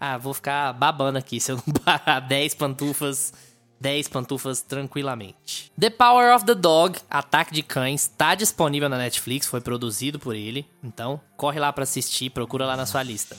[0.00, 1.40] ah, vou ficar babando aqui.
[1.40, 3.32] Se eu não parar 10 pantufas
[3.80, 5.70] 10 pantufas tranquilamente.
[5.78, 10.34] The Power of the Dog, Ataque de Cães, tá disponível na Netflix, foi produzido por
[10.34, 10.66] ele.
[10.82, 13.36] Então, corre lá pra assistir, procura lá na sua lista.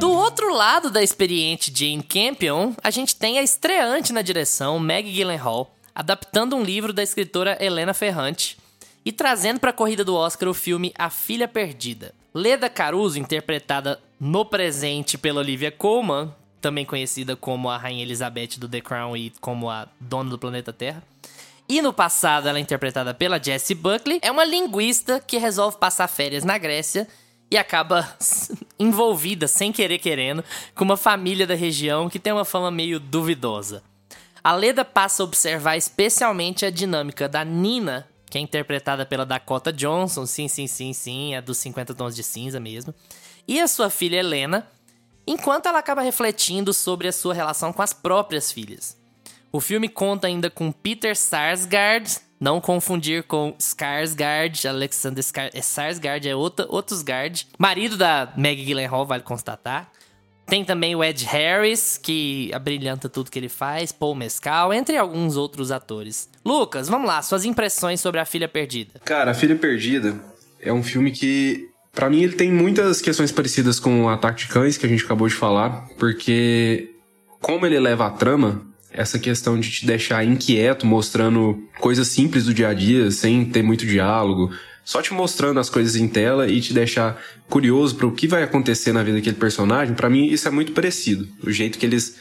[0.00, 5.10] Do outro lado da experiente Jane Campion, a gente tem a estreante na direção, Meg
[5.10, 8.58] Gyllenhaal, adaptando um livro da escritora Helena Ferrante
[9.04, 12.12] e trazendo para a corrida do Oscar o filme A Filha Perdida.
[12.36, 18.68] Leda Caruso, interpretada no presente pela Olivia Colman, também conhecida como a Rainha Elizabeth do
[18.68, 21.00] The Crown e como a dona do planeta Terra.
[21.68, 26.08] E no passado ela é interpretada pela Jessie Buckley, é uma linguista que resolve passar
[26.08, 27.06] férias na Grécia
[27.48, 28.16] e acaba
[28.80, 30.42] envolvida, sem querer querendo,
[30.74, 33.80] com uma família da região que tem uma fama meio duvidosa.
[34.42, 39.72] A Leda passa a observar especialmente a dinâmica da Nina, que é interpretada pela Dakota
[39.72, 42.94] Johnson, sim, sim, sim, sim, é dos 50 tons de cinza mesmo,
[43.46, 44.66] e a sua filha Helena,
[45.26, 48.96] enquanto ela acaba refletindo sobre a sua relação com as próprias filhas.
[49.52, 56.28] O filme conta ainda com Peter Sarsgaard, não confundir com Skarsgård, Alexander Skar é Sarsgaard,
[56.28, 59.90] é outra, outros Guard, marido da Maggie Gyllenhaal, vale constatar.
[60.46, 65.36] Tem também o Ed Harris, que abrilhanta tudo que ele faz, Paul Mescal, entre alguns
[65.36, 66.28] outros atores.
[66.44, 69.00] Lucas, vamos lá, suas impressões sobre A Filha Perdida.
[69.04, 70.14] Cara, A Filha Perdida
[70.60, 74.48] é um filme que, para mim, ele tem muitas questões parecidas com o Ataque de
[74.48, 76.90] Cães, que a gente acabou de falar, porque
[77.40, 82.54] como ele leva a trama, essa questão de te deixar inquieto, mostrando coisas simples do
[82.54, 84.50] dia a dia, sem ter muito diálogo,
[84.84, 88.42] só te mostrando as coisas em tela e te deixar curioso para o que vai
[88.42, 92.16] acontecer na vida daquele personagem, para mim isso é muito parecido, o jeito que eles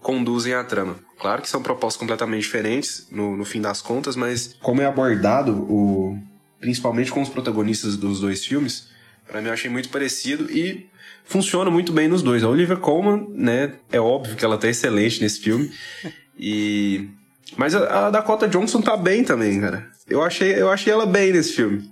[0.00, 0.96] conduzem a trama.
[1.18, 5.52] Claro que são propostas completamente diferentes no, no fim das contas, mas como é abordado
[5.70, 6.18] o
[6.60, 8.88] principalmente com os protagonistas dos dois filmes,
[9.26, 10.86] para mim eu achei muito parecido e
[11.24, 12.42] funciona muito bem nos dois.
[12.42, 15.70] A Olivia Colman, né, é óbvio que ela tá excelente nesse filme.
[16.38, 17.08] E
[17.56, 19.86] mas a, a Dakota Johnson tá bem também, cara.
[20.06, 21.90] Eu achei, eu achei ela bem nesse filme.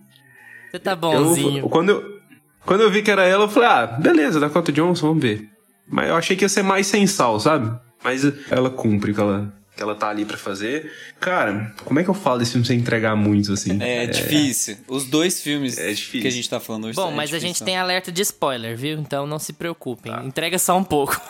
[0.74, 1.58] Você tá bonzinho.
[1.60, 2.20] Eu, quando, eu,
[2.66, 5.48] quando eu vi que era ela, eu falei, ah, beleza, Dakota Johnson, vamos ver.
[5.86, 7.78] Mas eu achei que ia ser mais sem sal, sabe?
[8.02, 10.90] Mas ela cumpre o que ela, que ela tá ali para fazer.
[11.20, 13.80] Cara, como é que eu falo desse filme sem entregar muito, assim?
[13.80, 14.78] É, é difícil.
[14.88, 16.22] Os dois filmes é difícil.
[16.22, 17.36] que a gente tá falando hoje Bom, é mas difícil.
[17.36, 18.98] a gente tem alerta de spoiler, viu?
[18.98, 20.10] Então não se preocupem.
[20.10, 20.24] Tá.
[20.24, 21.20] Entrega só um pouco.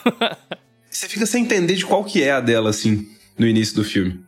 [0.88, 4.24] Você fica sem entender de qual que é a dela, assim, no início do filme.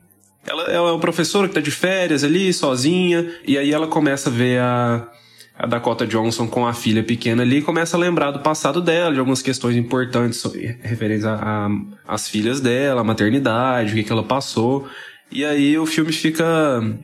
[0.47, 4.31] Ela, ela é uma professora que tá de férias ali, sozinha, e aí ela começa
[4.31, 5.09] a ver a,
[5.59, 9.19] a Dakota Johnson com a filha pequena ali começa a lembrar do passado dela, de
[9.19, 10.43] algumas questões importantes
[10.83, 11.25] referentes
[12.07, 14.87] às filhas dela, a maternidade, o que, que ela passou.
[15.31, 16.45] E aí o filme fica,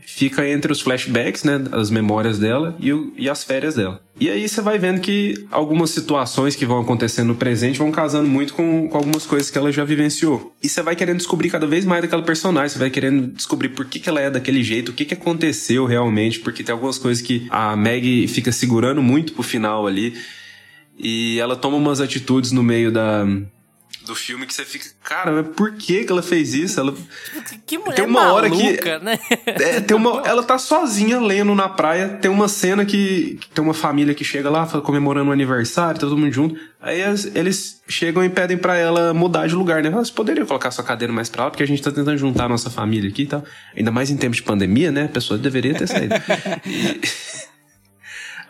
[0.06, 1.60] fica entre os flashbacks, né?
[1.72, 4.00] As memórias dela e, o, e as férias dela.
[4.18, 8.28] E aí você vai vendo que algumas situações que vão acontecendo no presente vão casando
[8.28, 10.54] muito com, com algumas coisas que ela já vivenciou.
[10.62, 13.86] E você vai querendo descobrir cada vez mais daquela personagem, você vai querendo descobrir por
[13.86, 17.22] que, que ela é daquele jeito, o que, que aconteceu realmente, porque tem algumas coisas
[17.22, 20.14] que a Meg fica segurando muito pro final ali.
[20.96, 23.26] E ela toma umas atitudes no meio da,
[24.04, 26.80] do filme que você fica, cara, mas por que que ela fez isso?
[26.80, 26.94] Ela
[27.66, 29.18] que mulher tem uma maluca, hora que né?
[29.46, 33.64] é, tem uma, ela tá sozinha lendo na praia, tem uma cena que, que tem
[33.64, 36.58] uma família que chega lá comemorando um aniversário, todo mundo junto.
[36.80, 37.00] Aí
[37.34, 39.90] eles chegam e pedem para ela mudar de lugar, né?
[39.90, 42.48] Você poderia colocar sua cadeira mais pra lá, porque a gente tá tentando juntar a
[42.48, 43.44] nossa família aqui e tal.
[43.76, 45.04] Ainda mais em tempos de pandemia, né?
[45.04, 46.14] A pessoa deveria ter saído.
[46.66, 47.00] e...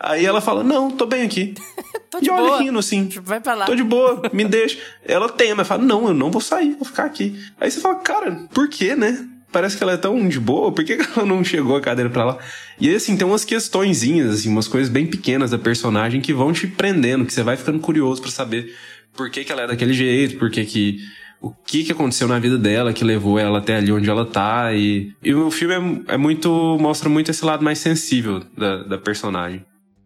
[0.03, 1.55] Aí ela fala: Não, tô bem aqui.
[2.11, 2.59] tô de e olha boa.
[2.61, 3.09] rindo assim.
[3.23, 3.67] Vai pra lá.
[3.67, 4.79] Tô de boa, me deixa.
[5.07, 7.39] Ela tem, mas fala: Não, eu não vou sair, vou ficar aqui.
[7.61, 9.29] Aí você fala: Cara, por quê, né?
[9.53, 12.25] Parece que ela é tão de boa, por que ela não chegou a cadeira pra
[12.25, 12.39] lá?
[12.81, 16.67] E assim, tem umas questõezinhas, assim, umas coisas bem pequenas da personagem que vão te
[16.67, 18.75] prendendo, que você vai ficando curioso para saber
[19.15, 20.97] por que, que ela é daquele jeito, por que que
[21.39, 24.73] o que, que aconteceu na vida dela que levou ela até ali onde ela tá.
[24.73, 26.79] E, e o filme é, é, muito.
[26.81, 29.65] mostra muito esse lado mais sensível da, da personagem.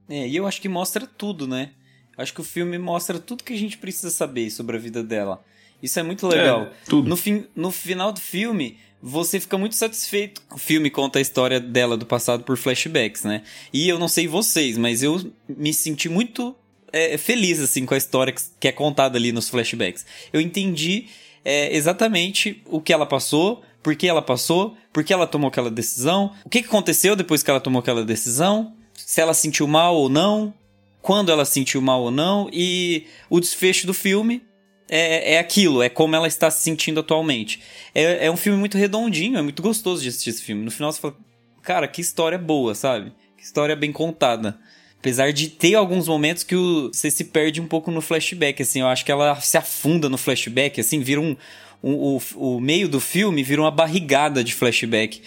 [0.09, 1.71] É, e eu acho que mostra tudo, né?
[2.17, 5.45] Acho que o filme mostra tudo que a gente precisa saber sobre a vida dela.
[5.83, 6.63] Isso é muito legal.
[6.63, 7.09] É, tudo.
[7.09, 10.43] No, fim, no final do filme, você fica muito satisfeito.
[10.51, 13.43] O filme conta a história dela do passado por flashbacks, né?
[13.73, 16.57] E eu não sei vocês, mas eu me senti muito
[16.93, 20.07] é, feliz, assim, com a história que é contada ali nos flashbacks.
[20.33, 21.09] Eu entendi
[21.45, 25.71] é, exatamente o que ela passou, por que ela passou, por que ela tomou aquela
[25.71, 30.09] decisão, o que aconteceu depois que ela tomou aquela decisão, se ela sentiu mal ou
[30.09, 30.55] não,
[31.03, 34.42] quando ela sentiu mal ou não, e o desfecho do filme
[34.88, 37.61] é, é aquilo, é como ela está se sentindo atualmente.
[37.94, 40.64] É, é um filme muito redondinho, é muito gostoso de assistir esse filme.
[40.64, 41.16] No final você fala,
[41.62, 43.12] cara, que história boa, sabe?
[43.36, 44.59] Que história bem contada.
[44.99, 48.80] Apesar de ter alguns momentos que o, você se perde um pouco no flashback, assim,
[48.80, 51.36] eu acho que ela se afunda no flashback, assim, vira um.
[51.82, 55.22] um o, o meio do filme vira uma barrigada de flashback.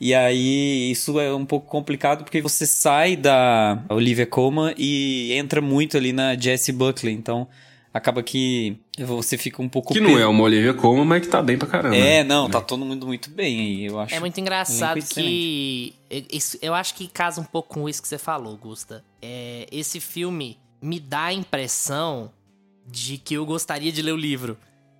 [0.00, 5.60] E aí isso é um pouco complicado porque você sai da Olivia Colman e entra
[5.60, 7.48] muito ali na Jessie Buckley, então
[7.94, 11.40] acaba que você fica um pouco que não é uma Olivia Colman, mas que tá
[11.40, 11.94] bem pra caramba.
[11.94, 14.14] É, não, tá todo mundo muito bem aí, eu acho.
[14.14, 15.94] É muito engraçado que
[16.30, 19.04] isso, eu acho que casa um pouco com isso que você falou, Gusta.
[19.22, 22.32] É, esse filme me dá a impressão
[22.84, 24.58] de que eu gostaria de ler o livro.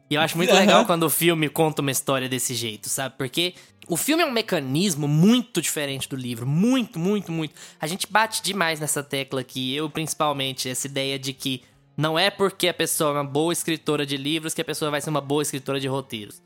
[0.09, 3.17] E eu acho muito legal quando o filme conta uma história desse jeito, sabe?
[3.19, 3.55] Porque
[3.89, 6.47] o filme é um mecanismo muito diferente do livro.
[6.47, 7.55] Muito, muito, muito.
[7.81, 11.63] A gente bate demais nessa tecla aqui, eu principalmente, essa ideia de que
[11.97, 15.01] não é porque a pessoa é uma boa escritora de livros que a pessoa vai
[15.01, 16.43] ser uma boa escritora de roteiros.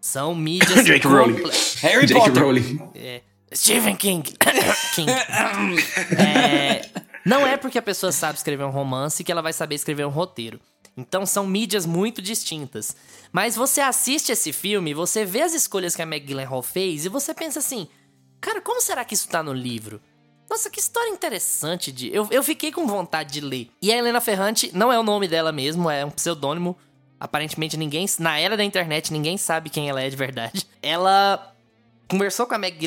[0.00, 0.84] São mídias.
[0.86, 1.42] Jake Rowling.
[1.82, 2.42] Harry Jake Potter.
[2.42, 2.80] Rowling.
[2.94, 3.22] é,
[3.54, 4.22] Stephen King.
[4.94, 5.10] King.
[6.18, 6.88] É,
[7.24, 10.10] não é porque a pessoa sabe escrever um romance que ela vai saber escrever um
[10.10, 10.58] roteiro.
[10.98, 12.96] Então são mídias muito distintas.
[13.30, 17.08] Mas você assiste esse filme, você vê as escolhas que a Meg Gyllenhaal fez e
[17.08, 17.86] você pensa assim:
[18.40, 20.00] cara, como será que isso tá no livro?
[20.50, 22.12] Nossa, que história interessante de.
[22.12, 23.70] Eu, eu fiquei com vontade de ler.
[23.80, 26.76] E a Helena Ferrante não é o nome dela mesmo, é um pseudônimo.
[27.20, 28.06] Aparentemente ninguém.
[28.18, 30.66] Na era da internet, ninguém sabe quem ela é de verdade.
[30.82, 31.54] Ela
[32.08, 32.78] conversou com a Meg.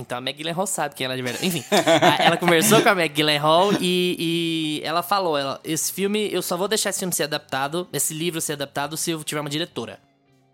[0.00, 1.46] Então a Meg Gyllenhaal sabe quem ela é de verdade.
[1.46, 6.28] Enfim, a- ela conversou com a Meg Gyllenhaal e, e ela falou: ela, esse filme,
[6.32, 9.40] eu só vou deixar esse filme ser adaptado, esse livro ser adaptado, se eu tiver
[9.40, 9.98] uma diretora.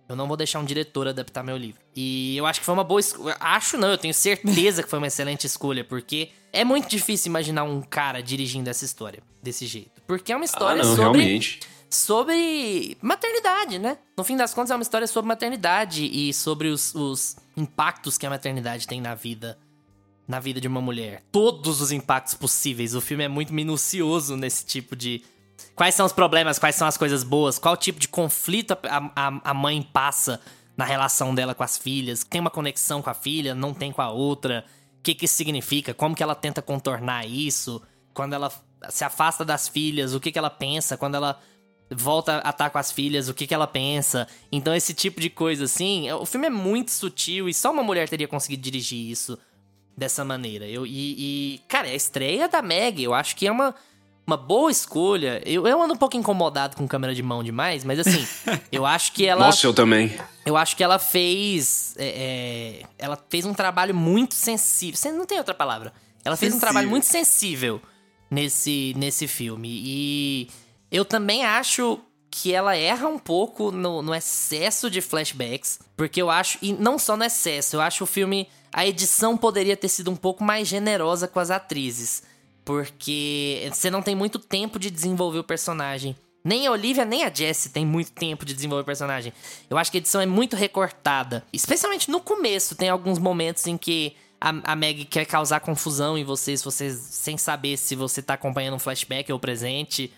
[0.08, 1.80] Eu não vou deixar um diretor adaptar meu livro.
[1.96, 3.36] E eu acho que foi uma boa escolha.
[3.40, 7.64] Acho não, eu tenho certeza que foi uma excelente escolha, porque é muito difícil imaginar
[7.64, 10.00] um cara dirigindo essa história desse jeito.
[10.06, 11.58] Porque é uma Ah, história não, sobre realmente.
[11.96, 13.98] Sobre maternidade, né?
[14.16, 18.26] No fim das contas, é uma história sobre maternidade e sobre os, os impactos que
[18.26, 19.58] a maternidade tem na vida.
[20.28, 21.22] Na vida de uma mulher.
[21.30, 22.94] Todos os impactos possíveis.
[22.94, 25.22] O filme é muito minucioso nesse tipo de.
[25.74, 29.50] Quais são os problemas, quais são as coisas boas, qual tipo de conflito a, a,
[29.50, 30.40] a mãe passa
[30.76, 32.22] na relação dela com as filhas.
[32.22, 34.64] Tem uma conexão com a filha, não tem com a outra.
[34.98, 35.94] O que, que isso significa?
[35.94, 37.80] Como que ela tenta contornar isso?
[38.12, 38.52] Quando ela
[38.90, 40.96] se afasta das filhas, o que, que ela pensa?
[40.96, 41.40] Quando ela
[41.90, 44.26] volta a estar com as filhas, o que, que ela pensa.
[44.50, 48.08] Então, esse tipo de coisa, assim, o filme é muito sutil e só uma mulher
[48.08, 49.38] teria conseguido dirigir isso
[49.96, 50.66] dessa maneira.
[50.66, 53.74] Eu, e, e, cara, a estreia da Meg, eu acho que é uma,
[54.26, 55.40] uma boa escolha.
[55.46, 58.26] Eu, eu ando um pouco incomodado com câmera de mão demais, mas assim,
[58.72, 59.46] eu acho que ela.
[59.46, 60.12] Nossa, eu também.
[60.44, 61.94] Eu acho que ela fez.
[61.98, 62.06] é,
[62.82, 64.96] é, ela fez um trabalho muito sensível.
[64.96, 65.92] Sen- Não tem outra palavra.
[66.24, 66.60] Ela fez um Sensível.
[66.68, 67.80] trabalho muito sensível
[68.30, 69.68] nesse, nesse filme.
[69.70, 70.48] E
[70.90, 75.78] eu também acho que ela erra um pouco no, no excesso de flashbacks.
[75.96, 76.58] Porque eu acho.
[76.60, 78.48] E não só no excesso, eu acho o filme.
[78.72, 82.22] A edição poderia ter sido um pouco mais generosa com as atrizes.
[82.64, 86.14] Porque você não tem muito tempo de desenvolver o personagem.
[86.44, 89.32] Nem a Olivia, nem a Jessie tem muito tempo de desenvolver o personagem.
[89.68, 91.44] Eu acho que a edição é muito recortada.
[91.52, 96.22] Especialmente no começo, tem alguns momentos em que a, a Meg quer causar confusão em
[96.22, 100.12] vocês, vocês sem saber se você tá acompanhando um flashback ou presente,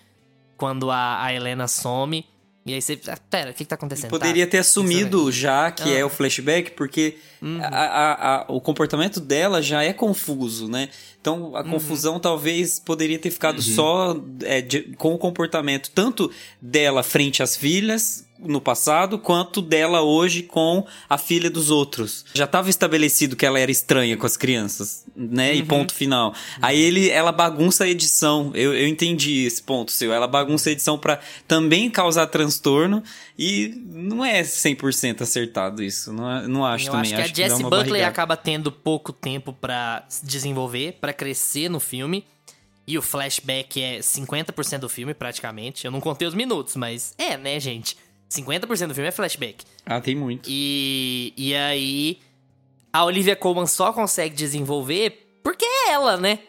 [0.59, 2.27] quando a, a Helena some.
[2.67, 3.01] E aí você.
[3.09, 4.11] ah, Pera, o que, que tá acontecendo?
[4.11, 6.01] Poderia Tá, ter assumido já que Ah.
[6.01, 7.59] é o flashback, porque Uhum.
[7.63, 10.91] a- a- a- o comportamento dela já é confuso, né?
[11.19, 11.57] Então Uhum.
[11.57, 16.31] a confusão talvez poderia ter ficado só é, de- com o comportamento tanto
[16.61, 22.25] dela frente às filhas no passado, quanto dela hoje com a filha dos outros.
[22.35, 25.51] Já estava estabelecido que ela era estranha com as crianças, né?
[25.53, 25.57] Uhum.
[25.59, 26.35] E ponto final.
[26.63, 28.53] Aí ele, ela bagunça a edição.
[28.55, 30.13] Eu, eu entendi esse ponto seu.
[30.13, 33.03] Ela bagunça a edição pra também causar transtorno
[33.39, 36.13] e não é 100% acertado isso.
[36.13, 37.15] Não, é- não acho Eu também.
[37.15, 38.09] acho que a dá Jessie Buckley barrigada.
[38.09, 42.25] acaba tendo pouco tempo pra se desenvolver, pra crescer no filme.
[42.87, 45.85] E o flashback é 50% do filme, praticamente.
[45.85, 47.99] Eu não contei os minutos, mas é, né, gente?
[48.31, 49.65] 50% do filme é flashback.
[49.87, 50.49] Ah, tem muito.
[50.51, 52.19] E, e aí,
[52.93, 56.41] a Olivia Colman só consegue desenvolver porque é ela, né?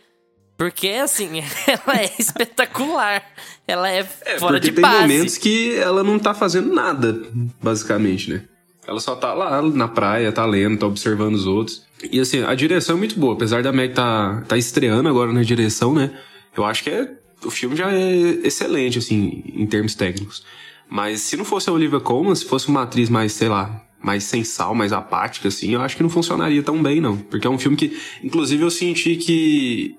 [0.58, 3.24] Porque, assim, ela é espetacular.
[3.66, 5.02] Ela é, É, fora porque de tem base.
[5.02, 7.18] momentos que ela não tá fazendo nada,
[7.62, 8.44] basicamente, né?
[8.86, 11.86] Ela só tá lá na praia, tá lendo, tá observando os outros.
[12.12, 15.44] E assim, a direção é muito boa, apesar da Meg tá, tá estreando agora na
[15.44, 16.12] direção, né?
[16.58, 17.10] Eu acho que é,
[17.46, 18.12] o filme já é
[18.44, 20.44] excelente, assim, em termos técnicos.
[20.90, 24.24] Mas se não fosse a Olivia Colman, se fosse uma atriz mais, sei lá, mais
[24.24, 27.18] sensal, mais apática, assim, eu acho que não funcionaria tão bem, não.
[27.18, 29.96] Porque é um filme que, inclusive, eu senti que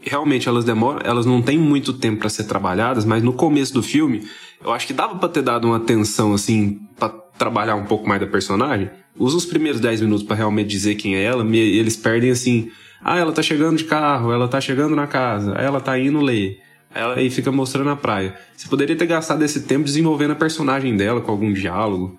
[0.00, 3.82] realmente elas demoram, elas não têm muito tempo pra ser trabalhadas, mas no começo do
[3.82, 4.22] filme,
[4.62, 8.20] eu acho que dava pra ter dado uma atenção assim pra trabalhar um pouco mais
[8.20, 8.90] da personagem.
[9.16, 12.70] Usa os primeiros 10 minutos pra realmente dizer quem é ela, e eles perdem assim,
[13.02, 16.58] ah, ela tá chegando de carro, ela tá chegando na casa, ela tá indo ler.
[16.94, 18.34] Ela aí fica mostrando a praia.
[18.56, 22.18] Você poderia ter gastado esse tempo desenvolvendo a personagem dela com algum diálogo.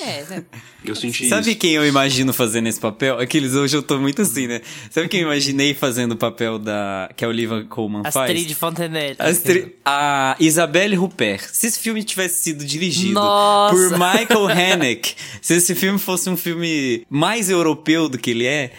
[0.00, 0.44] É, né?
[0.84, 1.58] Eu senti Sabe isso.
[1.58, 3.18] quem eu imagino fazendo esse papel?
[3.18, 4.62] Aqueles hoje eu tô muito assim, né?
[4.88, 8.16] Sabe quem eu imaginei fazendo o papel da que a Olivia Colman faz?
[8.30, 9.16] Astrid Fontenelle.
[9.18, 11.42] Astri- A Isabelle Huppert.
[11.52, 13.74] Se esse filme tivesse sido dirigido Nossa!
[13.74, 18.72] por Michael Haneke, se esse filme fosse um filme mais europeu do que ele é,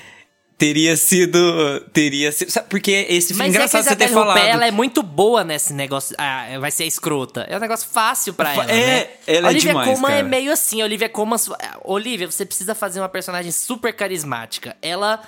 [0.61, 1.79] Teria sido.
[1.91, 2.51] Teria sido.
[2.51, 4.37] Sabe, porque esse filme Mas engraçado é que você ter falado.
[4.37, 6.15] ela é muito boa nesse negócio.
[6.19, 7.47] Ah, vai ser escrota.
[7.49, 9.07] É um negócio fácil pra ela, É, né?
[9.25, 10.83] ela é Olivia demais, Colman é meio assim.
[10.83, 11.39] Olivia Colman...
[11.83, 14.77] Olivia, você precisa fazer uma personagem super carismática.
[14.83, 15.23] Ela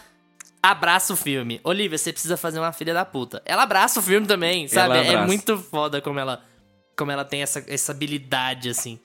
[0.62, 1.60] abraça o filme.
[1.64, 3.42] Olivia, você precisa fazer uma filha da puta.
[3.44, 5.00] Ela abraça o filme também, sabe?
[5.00, 6.44] É muito foda como ela,
[6.96, 9.00] como ela tem essa, essa habilidade, assim.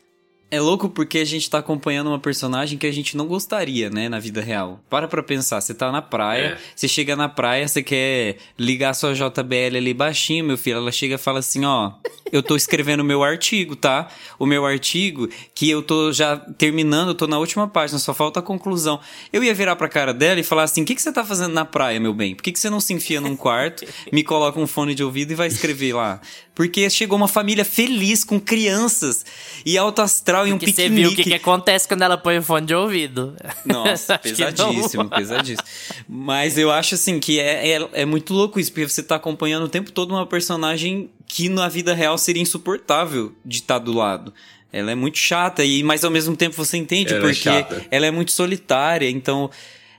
[0.51, 4.09] É louco porque a gente tá acompanhando uma personagem que a gente não gostaria, né,
[4.09, 4.81] na vida real.
[4.89, 6.59] Para pra pensar, você tá na praia, É.
[6.75, 10.79] você chega na praia, você quer ligar sua JBL ali baixinho, meu filho.
[10.79, 11.93] Ela chega e fala assim: ó,
[12.33, 14.09] eu tô escrevendo o meu artigo, tá?
[14.39, 18.41] O meu artigo que eu tô já terminando, eu tô na última página, só falta
[18.41, 18.99] a conclusão.
[19.31, 21.53] Eu ia virar pra cara dela e falar assim: o que, que você tá fazendo
[21.53, 22.35] na praia, meu bem?
[22.35, 25.31] Por que, que você não se enfia num quarto, me coloca um fone de ouvido
[25.33, 26.23] e vai escrever lá?
[26.55, 29.25] Porque chegou uma família feliz com crianças
[29.65, 31.03] e alto astral e um Porque você piquenique.
[31.03, 33.35] viu o que, que acontece quando ela põe o fone de ouvido.
[33.65, 35.67] Nossa, pesadíssimo, pesadíssimo.
[36.09, 39.65] Mas eu acho assim que é, é, é muito louco isso, porque você tá acompanhando
[39.65, 44.33] o tempo todo uma personagem que na vida real seria insuportável de estar do lado.
[44.73, 47.87] Ela é muito chata, e mas ao mesmo tempo você entende Ela é porque chata.
[47.91, 49.51] ela é muito solitária, então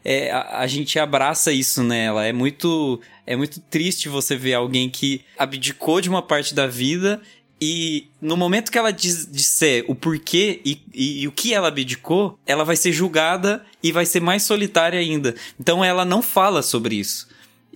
[0.05, 2.25] é, a, a gente abraça isso nela.
[2.25, 7.19] É muito, é muito triste você ver alguém que abdicou de uma parte da vida
[7.61, 11.67] e no momento que ela diz, disser o porquê e, e, e o que ela
[11.67, 15.35] abdicou, ela vai ser julgada e vai ser mais solitária ainda.
[15.59, 17.27] Então ela não fala sobre isso.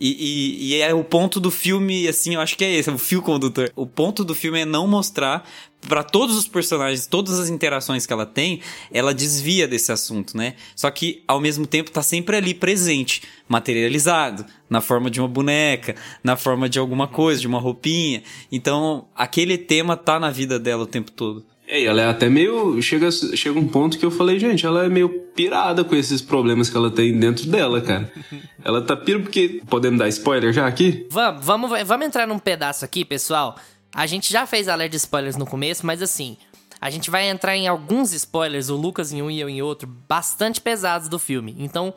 [0.05, 2.93] E, e, e é o ponto do filme, assim, eu acho que é esse, é
[2.93, 3.71] o fio condutor.
[3.73, 5.47] O ponto do filme é não mostrar
[5.87, 8.59] para todos os personagens, todas as interações que ela tem,
[8.91, 10.55] ela desvia desse assunto, né?
[10.75, 15.95] Só que ao mesmo tempo tá sempre ali presente, materializado, na forma de uma boneca,
[16.21, 18.23] na forma de alguma coisa, de uma roupinha.
[18.51, 21.45] Então, aquele tema tá na vida dela o tempo todo.
[21.67, 22.81] É, ela é até meio.
[22.81, 26.69] Chega, chega um ponto que eu falei, gente, ela é meio pirada com esses problemas
[26.69, 28.11] que ela tem dentro dela, cara.
[28.63, 29.61] ela tá pira porque.
[29.69, 31.07] Podemos dar spoiler já aqui?
[31.09, 33.55] Vamos, vamos, vamos entrar num pedaço aqui, pessoal.
[33.93, 36.35] A gente já fez alerta de spoilers no começo, mas assim,
[36.81, 39.87] a gente vai entrar em alguns spoilers, o Lucas em um e eu em outro,
[39.87, 41.55] bastante pesados do filme.
[41.59, 41.93] Então,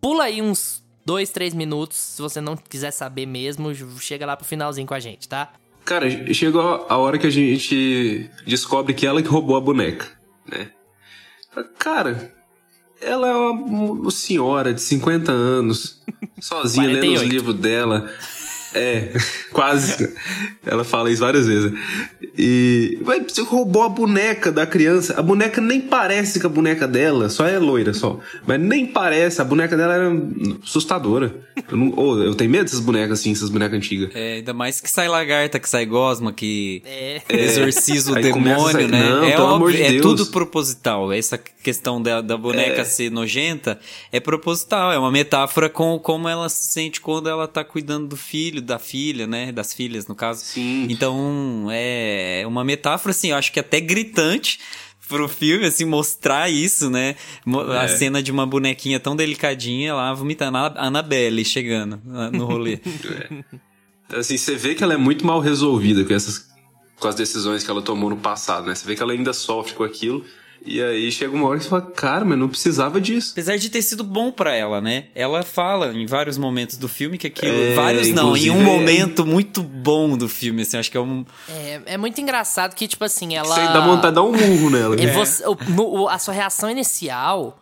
[0.00, 4.46] pula aí uns dois, três minutos, se você não quiser saber mesmo, chega lá pro
[4.46, 5.52] finalzinho com a gente, tá?
[5.84, 10.06] Cara, chegou a hora que a gente descobre que ela que roubou a boneca,
[10.46, 10.70] né?
[11.78, 12.32] Cara,
[13.00, 16.00] ela é uma, senhora de 50 anos,
[16.40, 17.32] sozinha, lendo os 48.
[17.32, 18.10] livros dela.
[18.74, 19.08] É,
[19.52, 20.12] quase.
[20.64, 21.72] Ela fala isso várias vezes.
[22.38, 22.98] E.
[23.28, 25.14] Você roubou a boneca da criança.
[25.18, 28.18] A boneca nem parece com a boneca dela, só é loira só.
[28.46, 30.12] Mas nem parece, a boneca dela era
[30.62, 31.34] assustadora.
[31.70, 34.10] Eu, não, ô, eu tenho medo dessas bonecas assim, essas bonecas antigas.
[34.14, 37.20] É, ainda mais que sai lagarta, que sai gosma, que É.
[37.28, 39.08] exorciza o demônio, sair- né?
[39.08, 41.12] Não, é pelo amor de é tudo proposital.
[41.12, 43.78] Essa questão da, da boneca ser nojenta
[44.10, 44.92] é proposital.
[44.92, 48.78] É uma metáfora com como ela se sente quando ela tá cuidando do filho, da
[48.78, 49.52] filha, né?
[49.52, 50.44] Das filhas, no caso.
[50.44, 50.86] Sim.
[50.88, 54.58] Então, é uma metáfora, assim, eu acho que até gritante
[55.08, 57.16] pro filme, assim, mostrar isso, né?
[57.76, 57.88] A É.
[57.88, 62.78] cena de uma bonequinha tão delicadinha lá, vomitando a Annabelle chegando ah, no rolê.
[64.12, 66.48] Assim, você vê que ela é muito mal resolvida com essas
[66.98, 68.74] com as decisões que ela tomou no passado, né?
[68.74, 70.24] Você vê que ela ainda sofre com aquilo.
[70.64, 73.30] E aí chega uma hora que você fala, cara, mas não precisava disso.
[73.32, 75.06] Apesar de ter sido bom pra ela, né?
[75.14, 77.52] Ela fala em vários momentos do filme que aquilo.
[77.56, 80.76] É, vários não, em um inclusive, momento muito bom do filme, assim.
[80.76, 81.24] Acho que é um.
[81.48, 83.54] É, é muito engraçado que, tipo assim, ela.
[83.54, 84.96] Você dá vontade de dar um murro nela.
[84.96, 85.06] Né?
[85.12, 87.58] você- o- no- o- a sua reação inicial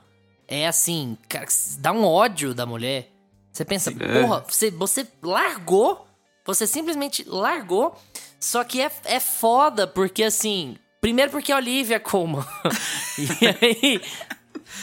[0.48, 1.46] é assim, cara,
[1.78, 3.08] dá um ódio da mulher.
[3.52, 4.20] Você pensa, é.
[4.22, 6.04] porra, você, você largou,
[6.44, 7.96] você simplesmente largou.
[8.40, 10.76] Só que é, é foda, porque assim.
[11.00, 12.44] Primeiro porque a Olivia Colman.
[13.18, 14.00] e aí.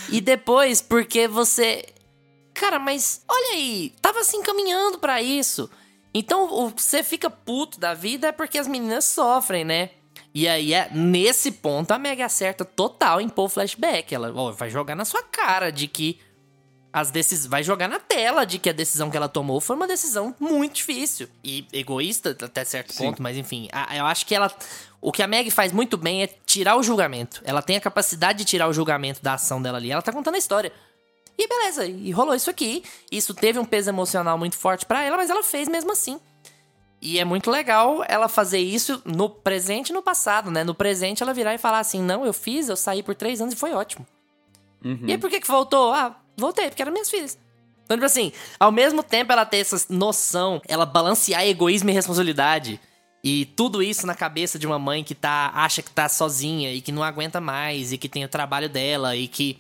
[0.10, 1.86] E depois porque você.
[2.54, 5.70] Cara, mas olha aí, tava se encaminhando pra isso.
[6.14, 9.90] Então, o que você fica puto da vida é porque as meninas sofrem, né?
[10.34, 14.16] E aí, é, nesse ponto, a Meg acerta total em pôr o flashback.
[14.16, 16.20] Ela ó, vai jogar na sua cara de que
[16.94, 17.48] as decisões.
[17.50, 20.76] Vai jogar na tela de que a decisão que ela tomou foi uma decisão muito
[20.76, 21.28] difícil.
[21.44, 23.68] E egoísta até certo ponto, mas enfim.
[23.74, 24.50] a- eu acho que ela.
[25.06, 27.40] O que a Meg faz muito bem é tirar o julgamento.
[27.46, 29.92] Ela tem a capacidade de tirar o julgamento da ação dela ali.
[29.92, 30.74] Ela tá contando a história.
[31.38, 32.84] E beleza, e rolou isso aqui.
[33.12, 36.20] Isso teve um peso emocional muito forte pra ela, mas ela fez mesmo assim.
[37.00, 40.64] E é muito legal ela fazer isso no presente e no passado, né?
[40.64, 43.54] No presente ela virar e falar assim: não, eu fiz, eu saí por três anos
[43.54, 44.08] e foi ótimo.
[45.08, 45.94] E aí por que que voltou?
[45.94, 47.38] Ah, voltei, porque eram minhas filhas.
[47.84, 52.82] Então, tipo assim, ao mesmo tempo ela ter essa noção, ela balancear egoísmo e responsabilidade.
[53.28, 56.80] E tudo isso na cabeça de uma mãe que tá, acha que tá sozinha e
[56.80, 59.58] que não aguenta mais e que tem o trabalho dela e que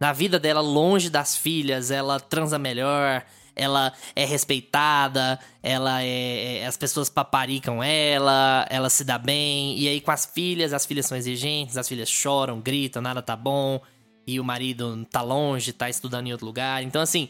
[0.00, 3.24] Na vida dela, longe das filhas, ela transa melhor,
[3.56, 6.66] ela é respeitada, ela é, é.
[6.66, 9.76] As pessoas paparicam ela, ela se dá bem.
[9.76, 13.34] E aí com as filhas, as filhas são exigentes, as filhas choram, gritam, nada tá
[13.34, 13.80] bom.
[14.26, 16.82] E o marido tá longe, tá estudando em outro lugar.
[16.82, 17.28] Então, assim,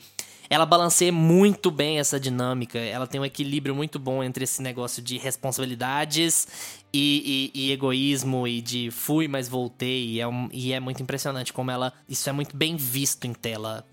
[0.50, 2.78] ela balanceia muito bem essa dinâmica.
[2.78, 8.46] Ela tem um equilíbrio muito bom entre esse negócio de responsabilidades e, e, e egoísmo
[8.46, 10.06] e de fui, mas voltei.
[10.06, 11.92] E é, um, e é muito impressionante como ela.
[12.08, 13.84] Isso é muito bem visto em tela.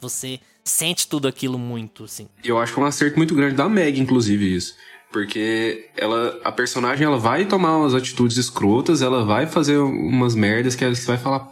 [0.00, 2.28] Você sente tudo aquilo muito, assim.
[2.42, 4.74] Eu acho que é um acerto muito grande da Meg, inclusive, isso.
[5.10, 10.74] Porque ela, a personagem ela vai tomar umas atitudes escrotas, ela vai fazer umas merdas
[10.74, 11.48] que você vai falar: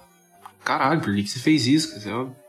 [0.64, 2.00] caralho, por que, que você fez isso?
[2.00, 2.41] Você é uma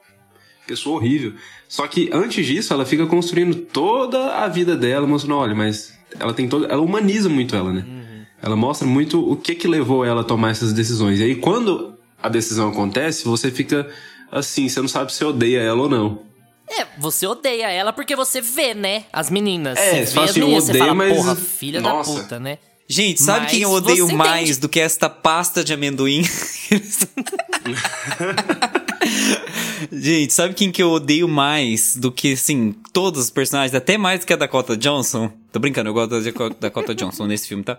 [0.67, 1.33] pessoa horrível.
[1.67, 6.33] Só que antes disso, ela fica construindo toda a vida dela, mostrando: olha, mas ela
[6.33, 6.67] tem toda.
[6.67, 7.85] Ela humaniza muito ela, né?
[7.87, 8.25] Uhum.
[8.41, 11.19] Ela mostra muito o que que levou ela a tomar essas decisões.
[11.19, 13.89] E aí, quando a decisão acontece, você fica
[14.31, 16.21] assim, você não sabe se odeia ela ou não.
[16.69, 19.05] É, você odeia ela porque você vê, né?
[19.11, 19.77] As meninas.
[19.77, 21.17] É, você vê assim, as meninas, odeio, fala, mas...
[21.17, 22.13] porra, filha Nossa.
[22.13, 22.57] da puta, né?
[22.87, 24.59] Gente, sabe Mas quem eu odeio mais entende.
[24.59, 26.21] do que esta pasta de amendoim?
[29.91, 34.19] Gente, sabe quem que eu odeio mais do que, assim, todos os personagens, até mais
[34.21, 35.31] do que a Dakota Johnson?
[35.51, 37.77] Tô brincando, eu gosto da Dakota- Johnson nesse filme, tá?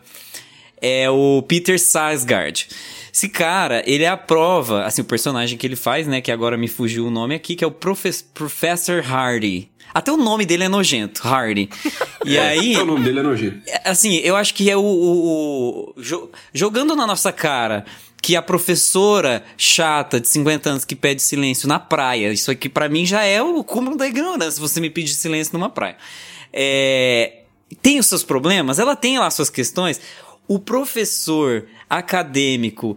[0.80, 2.68] É o Peter Sarsgaard.
[3.12, 6.56] Esse cara, ele é a prova, assim, o personagem que ele faz, né, que agora
[6.56, 9.68] me fugiu o nome aqui, que é o Profes Professor Hardy.
[9.94, 11.68] Até o nome dele é nojento, Hardy.
[12.24, 12.76] E aí...
[12.76, 13.58] o nome dele é nojento.
[13.68, 14.80] É, Assim, eu acho que é o.
[14.80, 17.84] o- o- jo- jogando na nossa cara
[18.24, 22.88] que a professora chata de 50 anos que pede silêncio na praia, isso aqui pra
[22.88, 25.98] mim já é o cúmulo da ignorância, você me pedir silêncio numa praia.
[26.50, 27.40] É,
[27.82, 30.00] tem os seus problemas, ela tem lá suas questões.
[30.48, 32.96] O professor acadêmico,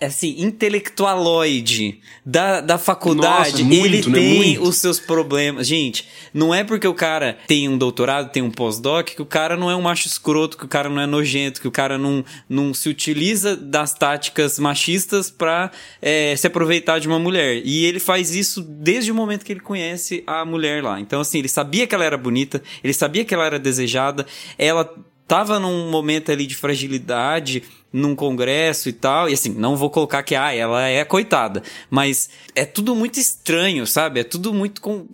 [0.00, 4.18] assim, intelectualoide da, da faculdade, Nossa, muito, ele né?
[4.18, 4.62] tem Muito.
[4.62, 5.66] os seus problemas.
[5.66, 9.56] Gente, não é porque o cara tem um doutorado, tem um pós-doc, que o cara
[9.56, 12.24] não é um macho escroto, que o cara não é nojento, que o cara não,
[12.48, 15.70] não se utiliza das táticas machistas pra
[16.02, 17.62] é, se aproveitar de uma mulher.
[17.64, 21.00] E ele faz isso desde o momento que ele conhece a mulher lá.
[21.00, 24.26] Então, assim, ele sabia que ela era bonita, ele sabia que ela era desejada,
[24.58, 24.94] ela
[25.30, 27.62] tava num momento ali de fragilidade
[27.92, 32.28] num congresso e tal, e assim, não vou colocar que ah, ela é coitada, mas
[32.52, 34.18] é tudo muito estranho, sabe?
[34.18, 35.06] É tudo muito com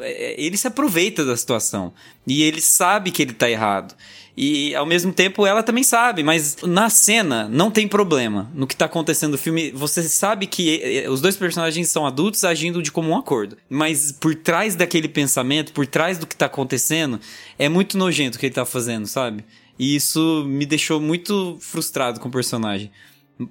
[0.00, 1.94] é, ele se aproveita da situação
[2.26, 3.94] e ele sabe que ele tá errado.
[4.36, 8.50] E ao mesmo tempo ela também sabe, mas na cena não tem problema.
[8.54, 12.44] No que tá acontecendo no filme, você sabe que eh, os dois personagens são adultos
[12.44, 13.56] agindo de comum acordo.
[13.70, 17.18] Mas por trás daquele pensamento, por trás do que tá acontecendo,
[17.58, 19.44] é muito nojento o que ele tá fazendo, sabe?
[19.82, 22.88] E isso me deixou muito frustrado com o personagem.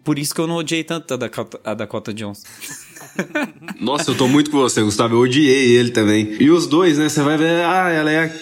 [0.01, 2.47] Por isso que eu não odiei tanto a Dakota, a Dakota Johnson.
[3.77, 5.15] Nossa, eu tô muito com você, Gustavo.
[5.15, 6.37] Eu odiei ele também.
[6.39, 7.09] E os dois, né?
[7.09, 8.33] Você vai ver, ah, ela é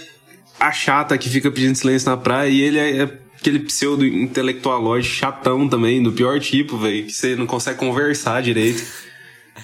[0.60, 4.06] a, a chata que fica pedindo silêncio na praia e ele é, é aquele pseudo
[4.06, 8.84] intelectualoide chatão também, do pior tipo, velho, que você não consegue conversar direito.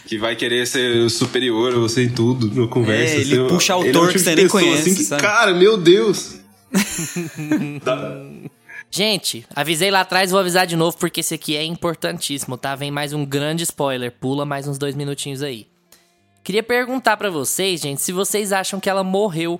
[0.07, 3.17] Que vai querer ser superior a você em tudo, na conversa.
[3.17, 5.21] É, ele Você- puxa autor ele é que tipo você nem pessoa, conhece, Assim, que?
[5.21, 6.43] Cara, meu Deus.
[8.91, 12.75] Gente, avisei lá atrás, vou avisar de novo porque esse aqui é importantíssimo, tá?
[12.75, 15.67] Vem mais um grande spoiler, pula mais uns dois minutinhos aí.
[16.43, 19.59] Queria perguntar pra vocês, gente, se vocês acham que ela morreu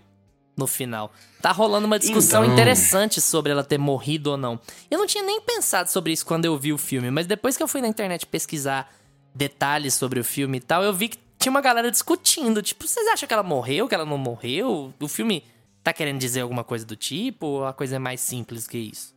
[0.56, 1.12] no final.
[1.42, 2.54] Tá rolando uma discussão Então.
[2.54, 4.60] interessante sobre ela ter morrido ou não.
[4.90, 7.64] Eu não tinha nem pensado sobre isso quando eu vi o filme, mas depois que
[7.64, 8.94] eu fui na internet pesquisar
[9.34, 12.62] detalhes sobre o filme e tal, eu vi que tinha uma galera discutindo.
[12.62, 14.94] Tipo, vocês acham que ela morreu, que ela não morreu?
[15.00, 15.44] O filme
[15.86, 19.14] tá querendo dizer alguma coisa do tipo ou a coisa é mais simples que isso?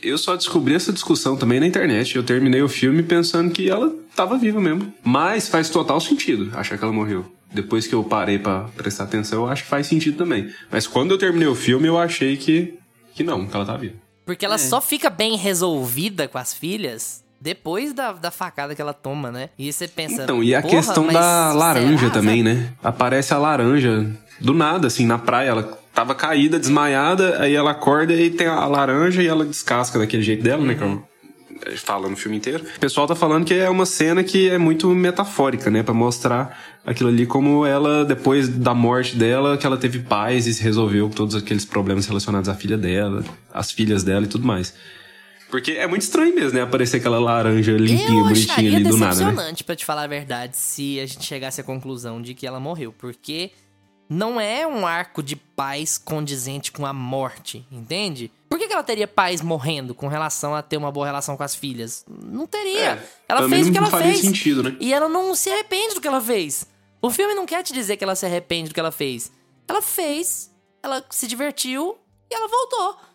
[0.00, 2.16] Eu só descobri essa discussão também na internet.
[2.16, 4.94] Eu terminei o filme pensando que ela tava viva mesmo.
[5.04, 7.30] Mas faz total sentido achar que ela morreu.
[7.52, 10.50] Depois que eu parei pra prestar atenção, eu acho que faz sentido também.
[10.70, 12.78] Mas quando eu terminei o filme, eu achei que,
[13.14, 13.94] que não, que ela tá viva.
[14.24, 14.46] Porque É.
[14.46, 19.30] ela só fica bem resolvida com as filhas depois da, da facada que ela toma,
[19.30, 19.48] né?
[19.58, 20.22] E você pensa.
[20.24, 22.72] Então, e a "Porra, questão da laranja será, também, sabe?" né?
[22.82, 24.06] Aparece a laranja
[24.40, 25.48] do nada, assim, na praia.
[25.50, 30.22] Ela tava caída, desmaiada, aí ela acorda e tem a laranja e ela descasca daquele
[30.22, 30.74] jeito dela, né?
[30.74, 31.02] Que Uhum.
[31.66, 32.64] eu- fala no filme inteiro.
[32.76, 35.82] O pessoal tá falando que é uma cena que é muito metafórica, né?
[35.82, 40.54] Pra mostrar aquilo ali como ela, depois da morte dela, que ela teve paz e
[40.54, 43.22] se resolveu todos aqueles problemas relacionados à filha dela,
[43.52, 44.72] às filhas dela e tudo mais.
[45.50, 46.62] Porque é muito estranho mesmo, né?
[46.62, 49.24] Aparecer aquela laranja limpinha, bonitinha ali do nada, né?
[49.24, 52.60] decepcionante, pra te falar a verdade, se a gente chegasse à conclusão de que ela
[52.60, 52.92] morreu.
[52.92, 53.50] Porque
[54.08, 58.32] não é um arco de paz condizente com a morte, entende?
[58.48, 61.42] Por que, que ela teria paz morrendo com relação a ter uma boa relação com
[61.42, 62.04] as filhas?
[62.08, 62.92] Não teria.
[62.94, 64.18] É, ela fez o que ela fez.
[64.18, 64.76] sentido, né?
[64.80, 66.66] E ela não se arrepende do que ela fez.
[67.00, 69.30] O filme não quer te dizer que ela se arrepende do que ela fez.
[69.68, 70.50] Ela fez,
[70.82, 71.96] ela se divertiu
[72.30, 73.09] e ela voltou.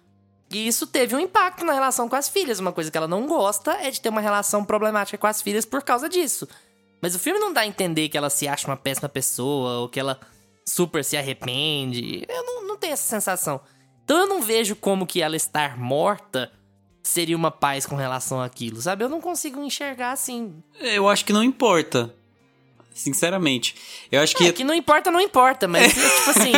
[0.55, 2.59] E isso teve um impacto na relação com as filhas.
[2.59, 5.65] Uma coisa que ela não gosta é de ter uma relação problemática com as filhas
[5.65, 6.47] por causa disso.
[7.01, 9.89] Mas o filme não dá a entender que ela se acha uma péssima pessoa ou
[9.89, 10.17] que ela
[10.65, 12.23] super se arrepende.
[12.29, 13.59] Eu não, não tenho essa sensação.
[14.05, 16.49] Então eu não vejo como que ela estar morta
[17.03, 19.03] seria uma paz com relação àquilo, sabe?
[19.03, 20.63] Eu não consigo enxergar assim.
[20.79, 22.15] Eu acho que não importa.
[22.95, 23.75] Sinceramente.
[24.09, 24.45] Eu acho que.
[24.45, 26.51] É, que não importa, não importa, mas tipo assim.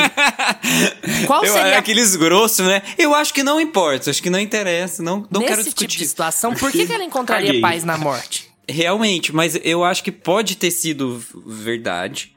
[1.25, 2.81] Qual Eu- seria é aqueles grossos, né?
[2.97, 5.97] Eu acho que não importa, acho que não interessa, não, não nesse quero tipo discutir.
[5.97, 7.61] de situação, por que, que ela encontraria Caguei.
[7.61, 8.47] paz na morte?
[8.69, 12.33] Realmente, mas eu acho que pode ter sido verdade.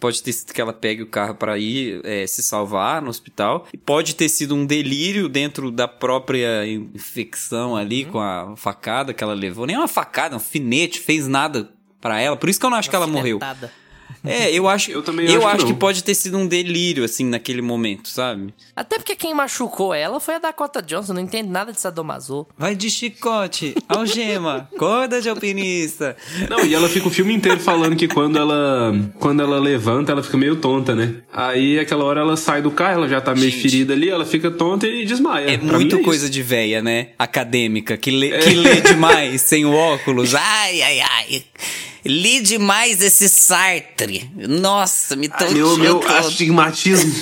[0.00, 3.66] Pode ter sido que ela pegue o carro pra ir é, se salvar no hospital.
[3.72, 9.22] E pode ter sido um delírio dentro da própria infecção ali com a facada que
[9.24, 9.64] ela levou.
[9.66, 11.70] Nem uma facada, um finete, fez nada
[12.04, 12.36] pra ela.
[12.36, 13.40] Por isso que eu não acho que ela morreu.
[14.22, 17.04] É, eu acho, Eu também eu acho que acho que, pode ter sido um delírio,
[17.04, 18.54] assim, naquele momento, sabe?
[18.74, 22.46] Até porque quem machucou ela foi a Dakota Johnson, não entende nada de sadomaso.
[22.56, 26.16] Vai de chicote, algema, corda de alpinista.
[26.48, 30.22] Não, e ela fica o filme inteiro falando que quando ela quando ela levanta, ela
[30.22, 31.16] fica meio tonta, né?
[31.32, 33.62] Aí aquela hora ela sai do carro, ela já tá meio Gente.
[33.62, 35.50] ferida ali, ela fica tonta e desmaia.
[35.50, 36.32] É Pra muito mim coisa isso.
[36.32, 37.08] de véia, né?
[37.18, 40.34] Acadêmica, que lê, que lê demais, sem o óculos.
[40.34, 41.44] Ai, ai, ai.
[42.04, 44.30] Li demais esse Sartre.
[44.36, 45.44] Nossa, me tô...
[45.44, 47.12] Ai, meu, eu meu astigmatismo.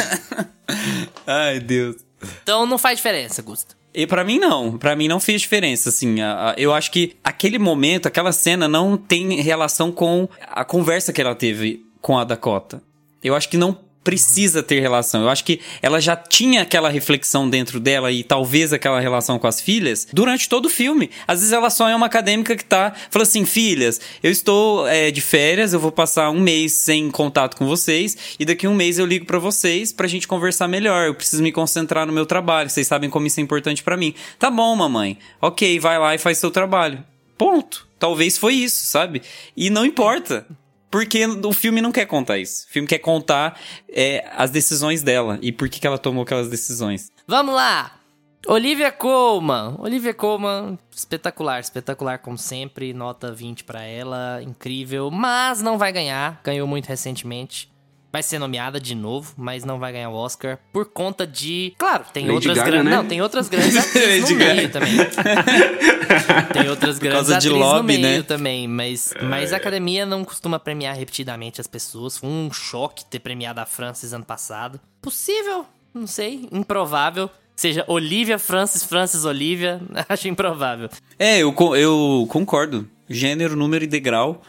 [1.27, 1.97] Ai, Deus.
[2.43, 3.75] Então não faz diferença, Gusta.
[3.95, 7.15] E pra mim não, Pra mim não fez diferença, assim, a- a- eu acho que
[7.23, 12.25] aquele momento, aquela cena não tem relação com a conversa que ela teve com a
[12.25, 12.83] Dakota.
[13.23, 15.23] Eu acho que não precisa ter relação.
[15.23, 19.47] Eu acho que ela já tinha aquela reflexão dentro dela e talvez aquela relação com
[19.47, 21.11] as filhas durante todo o filme.
[21.27, 25.11] Às vezes ela só é uma acadêmica que tá falando assim, filhas, eu estou é,
[25.11, 28.99] de férias, eu vou passar um mês sem contato com vocês e daqui um mês
[28.99, 31.07] eu ligo pra vocês pra gente conversar melhor.
[31.07, 32.71] Eu preciso me concentrar no meu trabalho.
[32.71, 34.15] Vocês sabem como isso é importante pra mim.
[34.39, 35.19] Tá bom, mamãe.
[35.41, 37.03] Ok, vai lá e faz seu trabalho.
[37.37, 37.87] Ponto.
[37.99, 39.23] Talvez foi isso, sabe?
[39.57, 40.45] E não importa.
[40.93, 42.67] Porque o filme não quer contar isso.
[42.69, 46.51] O filme quer contar é, as decisões dela e por que, que ela tomou aquelas
[46.51, 47.11] decisões.
[47.27, 47.99] Vamos lá!
[48.47, 49.77] Olivia Colman.
[49.79, 52.93] Olivia Colman, espetacular, espetacular como sempre.
[52.93, 55.11] Nota 20 pra ela, incrível.
[55.11, 57.72] Mas não vai ganhar, ganhou muito recentemente.
[58.13, 61.75] Vai ser nomeada de novo, mas não vai ganhar o Oscar por conta de.
[61.79, 62.85] Claro, tem Lady outras grandes.
[62.85, 62.97] né?
[62.97, 64.97] Não, tem outras grandes atrizes no meio também.
[66.53, 68.23] tem outras grandes atrizes no lobby, meio né?
[68.23, 72.19] também, mas, mas a academia não costuma premiar repetidamente as pessoas.
[72.19, 74.79] Foi um choque ter premiado a Francis ano passado.
[75.01, 77.31] Possível, não sei, improvável.
[77.57, 80.91] Seja Olivia Francis, Francis Olivia, acho improvável.
[81.19, 82.89] É, eu, eu concordo.
[83.09, 84.43] Gênero, número e degrau.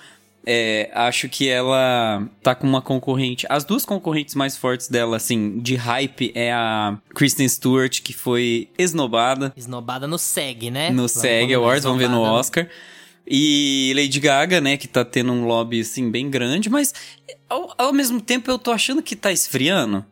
[0.45, 3.45] É, acho que ela tá com uma concorrente.
[3.49, 8.69] As duas concorrentes mais fortes dela, assim, de hype, é a Kristen Stewart, que foi
[8.77, 10.89] esnobada Esnobada no SEG, né?
[10.89, 12.67] no SEG Awards, vamos ver no Oscar.
[13.25, 16.93] E Lady Gaga, né, que tá tendo um lobby, assim, bem grande, mas
[17.49, 20.05] ao, ao mesmo tempo eu tô achando que tá esfriando.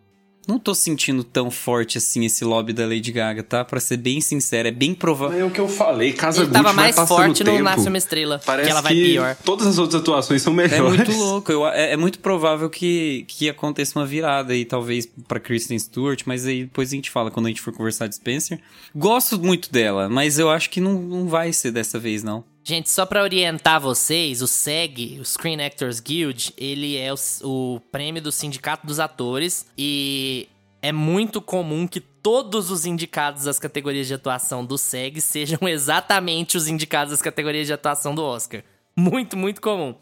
[0.48, 3.64] Não tô sentindo tão forte assim esse lobby da Lady Gaga, tá?
[3.64, 5.40] Pra ser bem sincero, é bem provável.
[5.40, 8.66] É o que eu falei, Casa Gucci tava mais forte no Nasce Uma Estrela, Parece
[8.66, 9.36] que ela vai pior.
[9.46, 10.80] todas as outras atuações são melhores.
[10.80, 15.08] É muito louco, eu- é, é muito provável que, que aconteça uma virada aí, talvez
[15.28, 18.16] pra Kristen Stewart, mas aí depois a gente fala quando a gente for conversar de
[18.16, 18.60] Spencer.
[18.96, 22.44] Gosto muito dela, mas eu acho que não, não vai ser dessa vez, não.
[22.64, 27.80] Gente, só pra orientar vocês, o SEG, o Screen Actors Guild, ele é o, o
[27.92, 30.48] prêmio do Sindicato dos Atores e
[30.82, 36.56] é muito comum que todos os indicados às categorias de atuação do SEG sejam exatamente
[36.56, 38.64] os indicados às categorias de atuação do Oscar.
[38.96, 39.96] Muito, muito comum.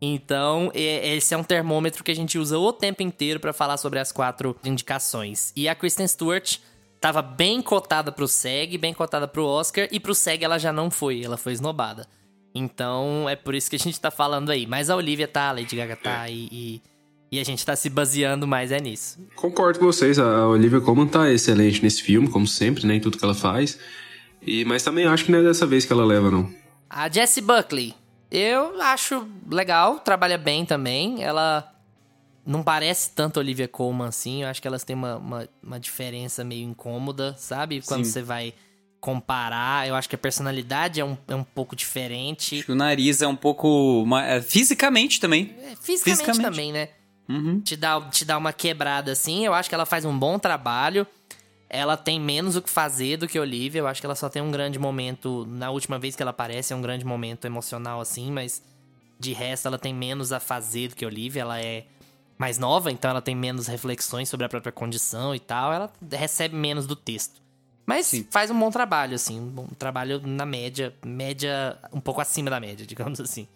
[0.00, 3.98] Então, esse é um termômetro que a gente usa o tempo inteiro pra falar sobre
[3.98, 5.52] as quatro indicações.
[5.56, 6.58] E a Kristen Stewart
[7.04, 10.90] tava bem cotada pro SEG, bem cotada pro Oscar, e pro SEG ela já não
[10.90, 12.06] foi, ela foi esnobada.
[12.54, 14.66] Então, é por isso que a gente tá falando aí.
[14.66, 16.82] Mas a Olivia tá, a Lady Gaga tá, e, e,
[17.30, 19.18] e a gente tá se baseando mais é nisso.
[19.36, 23.18] Concordo com vocês, a Olivia Colman tá excelente nesse filme, como sempre, né, em tudo
[23.18, 23.78] que ela faz.
[24.40, 26.50] E, mas também acho que não é dessa vez que ela leva, não.
[26.88, 27.92] A Jessie Buckley,
[28.30, 31.22] eu acho legal, trabalha bem também.
[31.22, 31.70] Ela
[32.46, 34.42] não parece tanto Olivia Colman assim.
[34.42, 37.80] Eu acho que elas têm uma, uma, uma diferença meio incômoda, sabe?
[37.82, 38.10] Quando Sim.
[38.10, 38.54] você vai
[39.00, 42.56] comparar, eu acho que a personalidade é um, é um pouco diferente.
[42.56, 44.04] Acho que o nariz é um pouco.
[44.18, 45.54] é, Fisicamente também.
[45.58, 46.42] É, fisicamente, Fisicamente.
[46.42, 46.88] também, né?
[47.28, 47.60] Uhum.
[47.60, 49.44] Te, dá, te dá uma quebrada assim.
[49.44, 51.06] Eu acho que ela faz um bom trabalho.
[51.68, 53.80] Ela tem menos o que fazer do que Olivia.
[53.80, 55.46] Eu acho que ela só tem um grande momento.
[55.48, 58.62] Na última vez que ela aparece, é um grande momento emocional, assim, mas
[59.18, 61.42] de resto ela tem menos a fazer do que Olivia.
[61.42, 61.86] Ela é
[62.36, 65.72] mais nova, então ela tem menos reflexões sobre a própria condição e tal.
[65.72, 67.42] Ela recebe menos do texto.
[67.86, 68.26] Mas Sim.
[68.30, 69.38] faz um bom trabalho, assim.
[69.38, 70.94] Um bom trabalho na média.
[71.04, 71.78] Média.
[71.92, 73.46] Um pouco acima da média, digamos assim.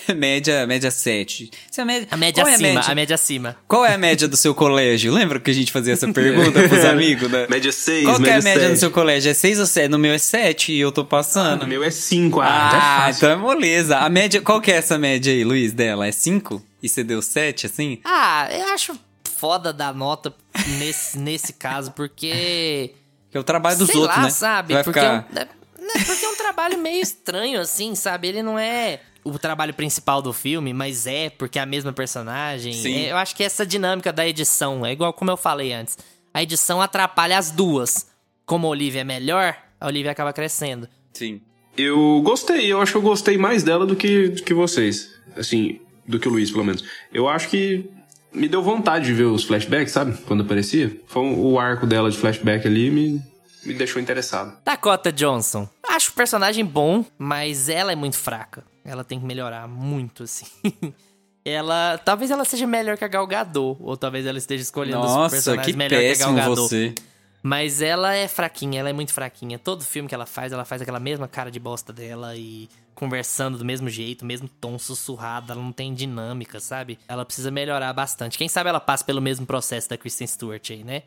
[0.16, 1.50] média, média 7.
[1.70, 2.90] Se a média, A média qual é acima, a média?
[2.90, 3.56] a média acima.
[3.68, 5.12] Qual é a média do seu colégio?
[5.12, 7.30] Lembra que a gente fazia essa pergunta pros amigos?
[7.30, 7.46] Né?
[7.48, 8.78] Média 6, Qual que é a média média no 7.
[8.80, 9.30] seu colégio?
[9.30, 9.88] É 6 ou 7?
[9.88, 11.62] No meu é 7 e eu tô passando.
[11.62, 13.16] O meu é 5, ah, Ah, tá fácil.
[13.18, 13.98] então é moleza.
[13.98, 16.06] A média, qual que é essa média aí, Luiz, dela?
[16.06, 16.62] É 5?
[16.82, 18.00] E você deu 7, assim?
[18.04, 18.98] Ah, eu acho
[19.36, 20.32] foda dar nota
[20.78, 22.94] nesse, nesse caso, porque.
[23.30, 24.30] Que é o trabalho dos sei outros, lá, né?
[24.30, 24.74] sabe?
[24.74, 25.26] Vai porque, ficar...
[25.34, 25.48] é um, é-
[25.82, 28.28] né, porque é um trabalho meio estranho, assim, sabe?
[28.28, 32.72] Ele não é o trabalho principal do filme, mas é porque é a mesma personagem.
[32.72, 33.04] Sim.
[33.06, 35.96] É, eu acho que essa dinâmica da edição é igual como eu falei antes.
[36.34, 38.06] A edição atrapalha as duas.
[38.44, 40.88] Como a Olivia é melhor, a Olivia acaba crescendo.
[41.12, 41.40] Sim.
[41.76, 45.10] Eu gostei, eu acho que eu gostei mais dela do que, do que vocês.
[45.36, 46.84] Assim, do que o Luiz, pelo menos.
[47.12, 47.88] Eu acho que
[48.32, 50.18] me deu vontade de ver os flashbacks, sabe?
[50.26, 50.94] Quando aparecia.
[51.06, 53.22] Foi um- o arco dela de flashback ali me,
[53.64, 54.58] me deixou interessado.
[54.64, 55.68] Dakota Johnson.
[55.92, 58.64] Acho o personagem bom, mas ela é muito fraca.
[58.82, 60.46] Ela tem que melhorar muito, assim.
[61.44, 61.98] ela.
[61.98, 63.76] Talvez ela seja melhor que a Gal Gadot.
[63.78, 66.60] Ou talvez ela esteja escolhendo os Nossa, personagens que melhor que a Gal Gadot.
[66.62, 66.94] você.
[67.42, 69.58] Mas ela é fraquinha, ela é muito fraquinha.
[69.58, 73.58] Todo filme que ela faz, ela faz aquela mesma cara de bosta dela e conversando
[73.58, 76.98] do mesmo jeito, mesmo tom sussurrado, ela não tem dinâmica, sabe?
[77.06, 78.38] Ela precisa melhorar bastante.
[78.38, 81.02] Quem sabe ela passa pelo mesmo processo da Kristen Stewart aí, né?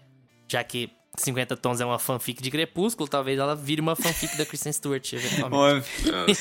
[0.47, 4.45] Já que 50 Tons é uma fanfic de Crepúsculo, talvez ela vire uma fanfic da
[4.45, 5.87] Kristen Stewart, eventualmente.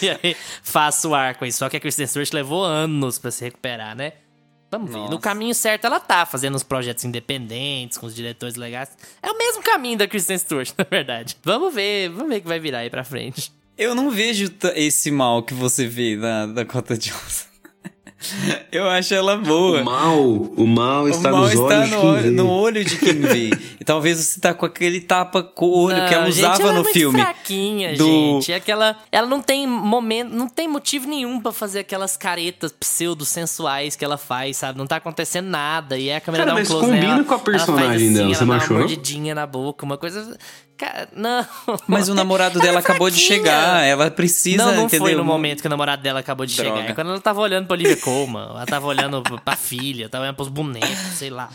[0.02, 1.52] e aí faça o arco aí.
[1.52, 4.12] Só que a Kristen Stewart levou anos pra se recuperar, né?
[4.70, 4.98] Vamos ver.
[4.98, 5.10] Nossa.
[5.12, 8.90] No caminho certo ela tá, fazendo uns projetos independentes, com os diretores legais.
[9.22, 11.36] É o mesmo caminho da Kristen Stewart, na verdade.
[11.44, 13.52] Vamos ver, vamos ver o que vai virar aí pra frente.
[13.78, 17.53] Eu não vejo esse mal que você vê da Dakota Johnson.
[18.72, 19.80] Eu acho ela boa.
[19.80, 22.30] O mal, o mal está o mal nos está olhos de no, quem olho- vê.
[22.30, 23.50] no olho de quem vê.
[23.80, 26.62] e talvez você tá com aquele tapa com o olho que ela Não, usava gente,
[26.62, 27.20] ela no é muito filme.
[27.20, 28.52] fraquinha, do- gente.
[28.52, 33.24] É aquela, ela não tem momento, não tem motivo nenhum pra fazer aquelas caretas pseudo
[33.24, 34.78] sensuais que ela faz, sabe?
[34.78, 37.24] Não tá acontecendo nada e aí a câmera Cara, dá um mas close combina nela,
[37.24, 38.78] com a ela faz personagem assim, dela, ela você não dá Uma não?
[38.78, 40.36] mordidinha na boca, uma coisa
[41.14, 41.46] não.
[41.86, 43.38] Mas o namorado Ela dela é acabou de fraquinha.
[43.38, 45.06] chegar, ela precisa, Não, não entendeu?
[45.06, 46.76] foi no momento que o namorado dela acabou de Droga.
[46.76, 46.90] chegar.
[46.90, 48.42] É quando ela tava olhando pra Olivia Colman.
[48.50, 51.48] Ela tava olhando pra filha, tava olhando pros bonecos, sei lá.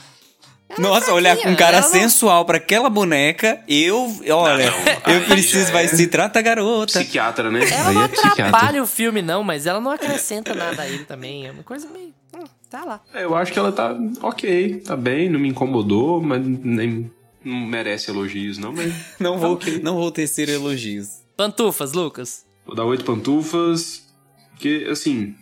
[0.78, 4.66] Nossa, olhar com um cara ela não- sensual pra aquela boneca, eu, olha,
[5.08, 7.00] eu aí preciso, vai é se trata garota.
[7.00, 7.62] Psiquiatra, né?
[7.68, 11.48] Ela não é atrapalha o filme, não, mas ela não acrescenta nada a ele também.
[11.48, 12.14] É uma coisa meio.
[12.38, 13.02] hum, tá lá.
[13.16, 17.12] É, Eu acho que ela tá ok, tá bem, não me incomodou, mas nem
[17.44, 18.94] não merece elogios, não, mas.
[19.20, 19.80] Não tá vou, ok.
[19.82, 21.22] não vou tecer elogios.
[21.38, 22.46] Pantufas, Lucas.
[22.66, 24.08] Vou dar oito pantufas.
[24.52, 25.36] Porque, assim,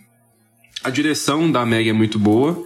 [0.83, 2.65] a direção da Meg é muito boa,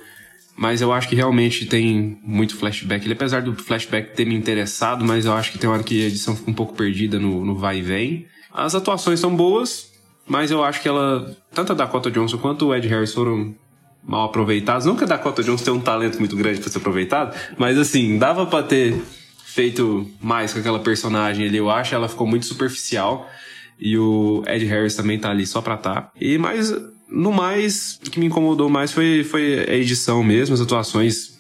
[0.55, 3.05] mas eu acho que realmente tem muito flashback.
[3.05, 6.07] Ele, apesar do flashback ter me interessado, mas eu acho que tem hora que a
[6.07, 8.27] edição fica um pouco perdida no, no vai e vem.
[8.53, 9.93] As atuações são boas,
[10.27, 13.55] mas eu acho que ela, tanto a Dakota Johnson quanto o Ed Harris foram
[14.03, 14.86] mal aproveitados.
[14.86, 18.17] Não que a Dakota Johnson tenha um talento muito grande pra ser aproveitado, mas assim,
[18.17, 19.01] dava pra ter
[19.53, 21.93] feito mais com aquela personagem ali, eu acho.
[21.93, 23.29] Ela ficou muito superficial.
[23.79, 26.11] E o Ed Harris também tá ali só pra tá.
[26.19, 26.73] E mais,
[27.09, 30.53] no mais, o que me incomodou mais foi, foi a edição mesmo.
[30.53, 31.37] As atuações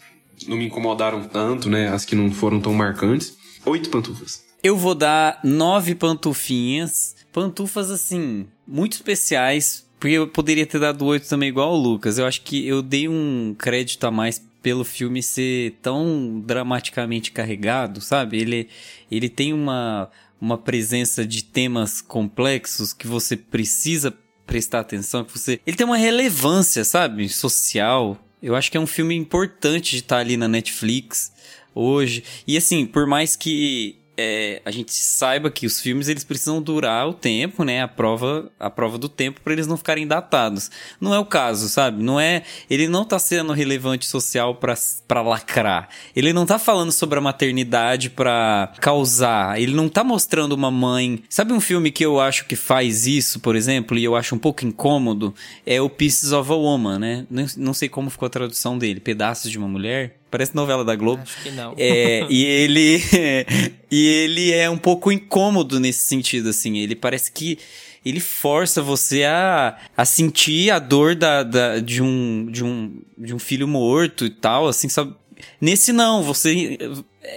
[0.47, 1.87] não me incomodaram tanto, né?
[1.89, 3.37] As que não foram tão marcantes.
[3.65, 4.43] Oito pantufas.
[4.63, 7.15] Eu vou dar nove pantufinhas.
[7.31, 9.85] Pantufas, assim, muito especiais.
[9.99, 12.17] Porque eu poderia ter dado oito também, igual o Lucas.
[12.17, 17.99] Eu acho que eu dei um crédito a mais pelo filme ser tão dramaticamente carregado,
[18.01, 18.37] sabe?
[18.37, 18.69] Ele,
[19.09, 20.09] ele tem uma,
[20.39, 24.13] uma presença de temas complexos que você precisa
[24.45, 25.59] prestar atenção, que você...
[25.65, 27.27] Ele tem uma relevância, sabe?
[27.29, 28.17] Social.
[28.41, 31.31] Eu acho que é um filme importante de estar ali na Netflix
[31.73, 32.23] hoje.
[32.45, 37.07] E assim, por mais que é, a gente saiba que os filmes eles precisam durar
[37.07, 37.81] o tempo, né?
[37.81, 40.69] A prova, a prova do tempo para eles não ficarem datados.
[40.99, 42.03] Não é o caso, sabe?
[42.03, 45.89] Não é, ele não tá sendo relevante social para lacrar.
[46.15, 49.59] Ele não tá falando sobre a maternidade para causar.
[49.59, 51.23] Ele não tá mostrando uma mãe.
[51.29, 54.39] Sabe um filme que eu acho que faz isso, por exemplo, e eu acho um
[54.39, 55.33] pouco incômodo,
[55.65, 57.25] é o Pieces of a Woman, né?
[57.29, 60.20] Não, não sei como ficou a tradução dele, Pedaços de uma Mulher.
[60.31, 61.21] Parece novela da Globo.
[61.21, 61.75] Acho que não.
[61.77, 63.01] É, e ele
[63.91, 67.59] e ele é um pouco incômodo nesse sentido assim, ele parece que
[68.03, 73.35] ele força você a, a sentir a dor da, da, de, um, de, um, de
[73.35, 75.13] um filho morto e tal, assim, sabe?
[75.59, 76.79] Nesse não, você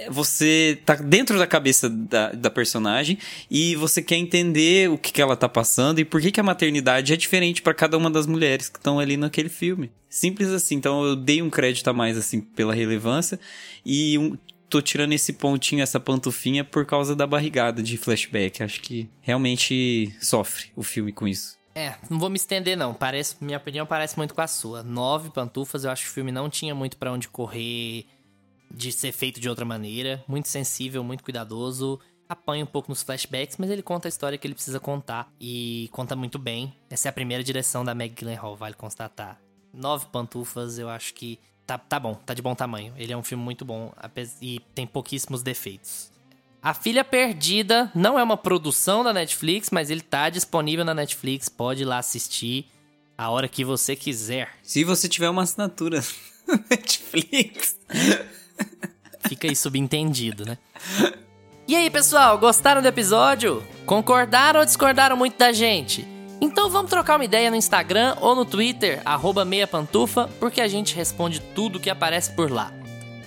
[0.09, 3.17] você tá dentro da cabeça da, da personagem
[3.49, 6.43] e você quer entender o que, que ela tá passando e por que, que a
[6.43, 9.91] maternidade é diferente para cada uma das mulheres que estão ali naquele filme.
[10.09, 10.75] Simples assim.
[10.75, 13.39] Então eu dei um crédito a mais assim pela relevância
[13.85, 14.37] e um,
[14.69, 18.63] tô tirando esse pontinho, essa pantufinha por causa da barrigada de flashback.
[18.63, 21.55] Acho que realmente sofre o filme com isso.
[21.77, 22.93] É, não vou me estender não.
[22.93, 24.81] Parece, minha opinião parece muito com a sua.
[24.81, 28.05] Nove pantufas, eu acho que o filme não tinha muito para onde correr
[28.71, 30.23] de ser feito de outra maneira.
[30.27, 31.99] Muito sensível, muito cuidadoso.
[32.27, 35.31] Apanha um pouco nos flashbacks, mas ele conta a história que ele precisa contar.
[35.39, 36.75] E conta muito bem.
[36.89, 39.39] Essa é a primeira direção da Meg Gyllenhaal, vale constatar.
[39.73, 42.93] Nove pantufas, eu acho que tá, tá bom, tá de bom tamanho.
[42.97, 43.93] Ele é um filme muito bom
[44.41, 46.11] e tem pouquíssimos defeitos.
[46.61, 51.47] A Filha Perdida não é uma produção da Netflix, mas ele tá disponível na Netflix.
[51.47, 52.65] Pode ir lá assistir
[53.15, 54.49] a hora que você quiser.
[54.63, 56.03] Se você tiver uma assinatura
[56.69, 57.77] Netflix.
[59.27, 60.57] Fica aí subentendido, né?
[61.67, 63.63] E aí, pessoal, gostaram do episódio?
[63.85, 66.07] Concordaram ou discordaram muito da gente?
[66.39, 69.01] Então vamos trocar uma ideia no Instagram ou no Twitter,
[69.47, 72.71] meiapantufa, porque a gente responde tudo que aparece por lá.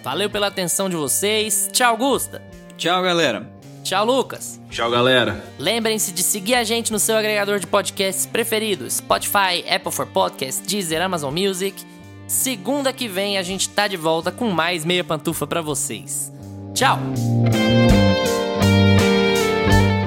[0.04, 1.68] Valeu pela atenção de vocês.
[1.72, 2.40] Tchau, Gusta.
[2.76, 3.50] Tchau, galera.
[3.82, 4.60] Tchau, Lucas.
[4.70, 5.42] Tchau, galera.
[5.58, 10.64] Lembrem-se de seguir a gente no seu agregador de podcasts preferido: Spotify, Apple for Podcasts,
[10.64, 11.84] Deezer, Amazon Music.
[12.28, 16.30] Segunda que vem a gente tá de volta com mais meia pantufa para vocês.
[16.74, 16.98] Tchau.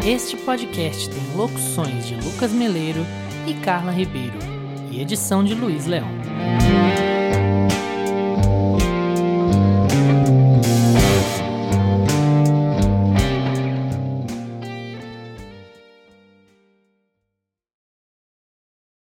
[0.06, 3.04] Este podcast tem locuções de Lucas Meleiro
[3.48, 4.38] e Carla Ribeiro
[4.92, 6.08] e edição de Luiz Leão.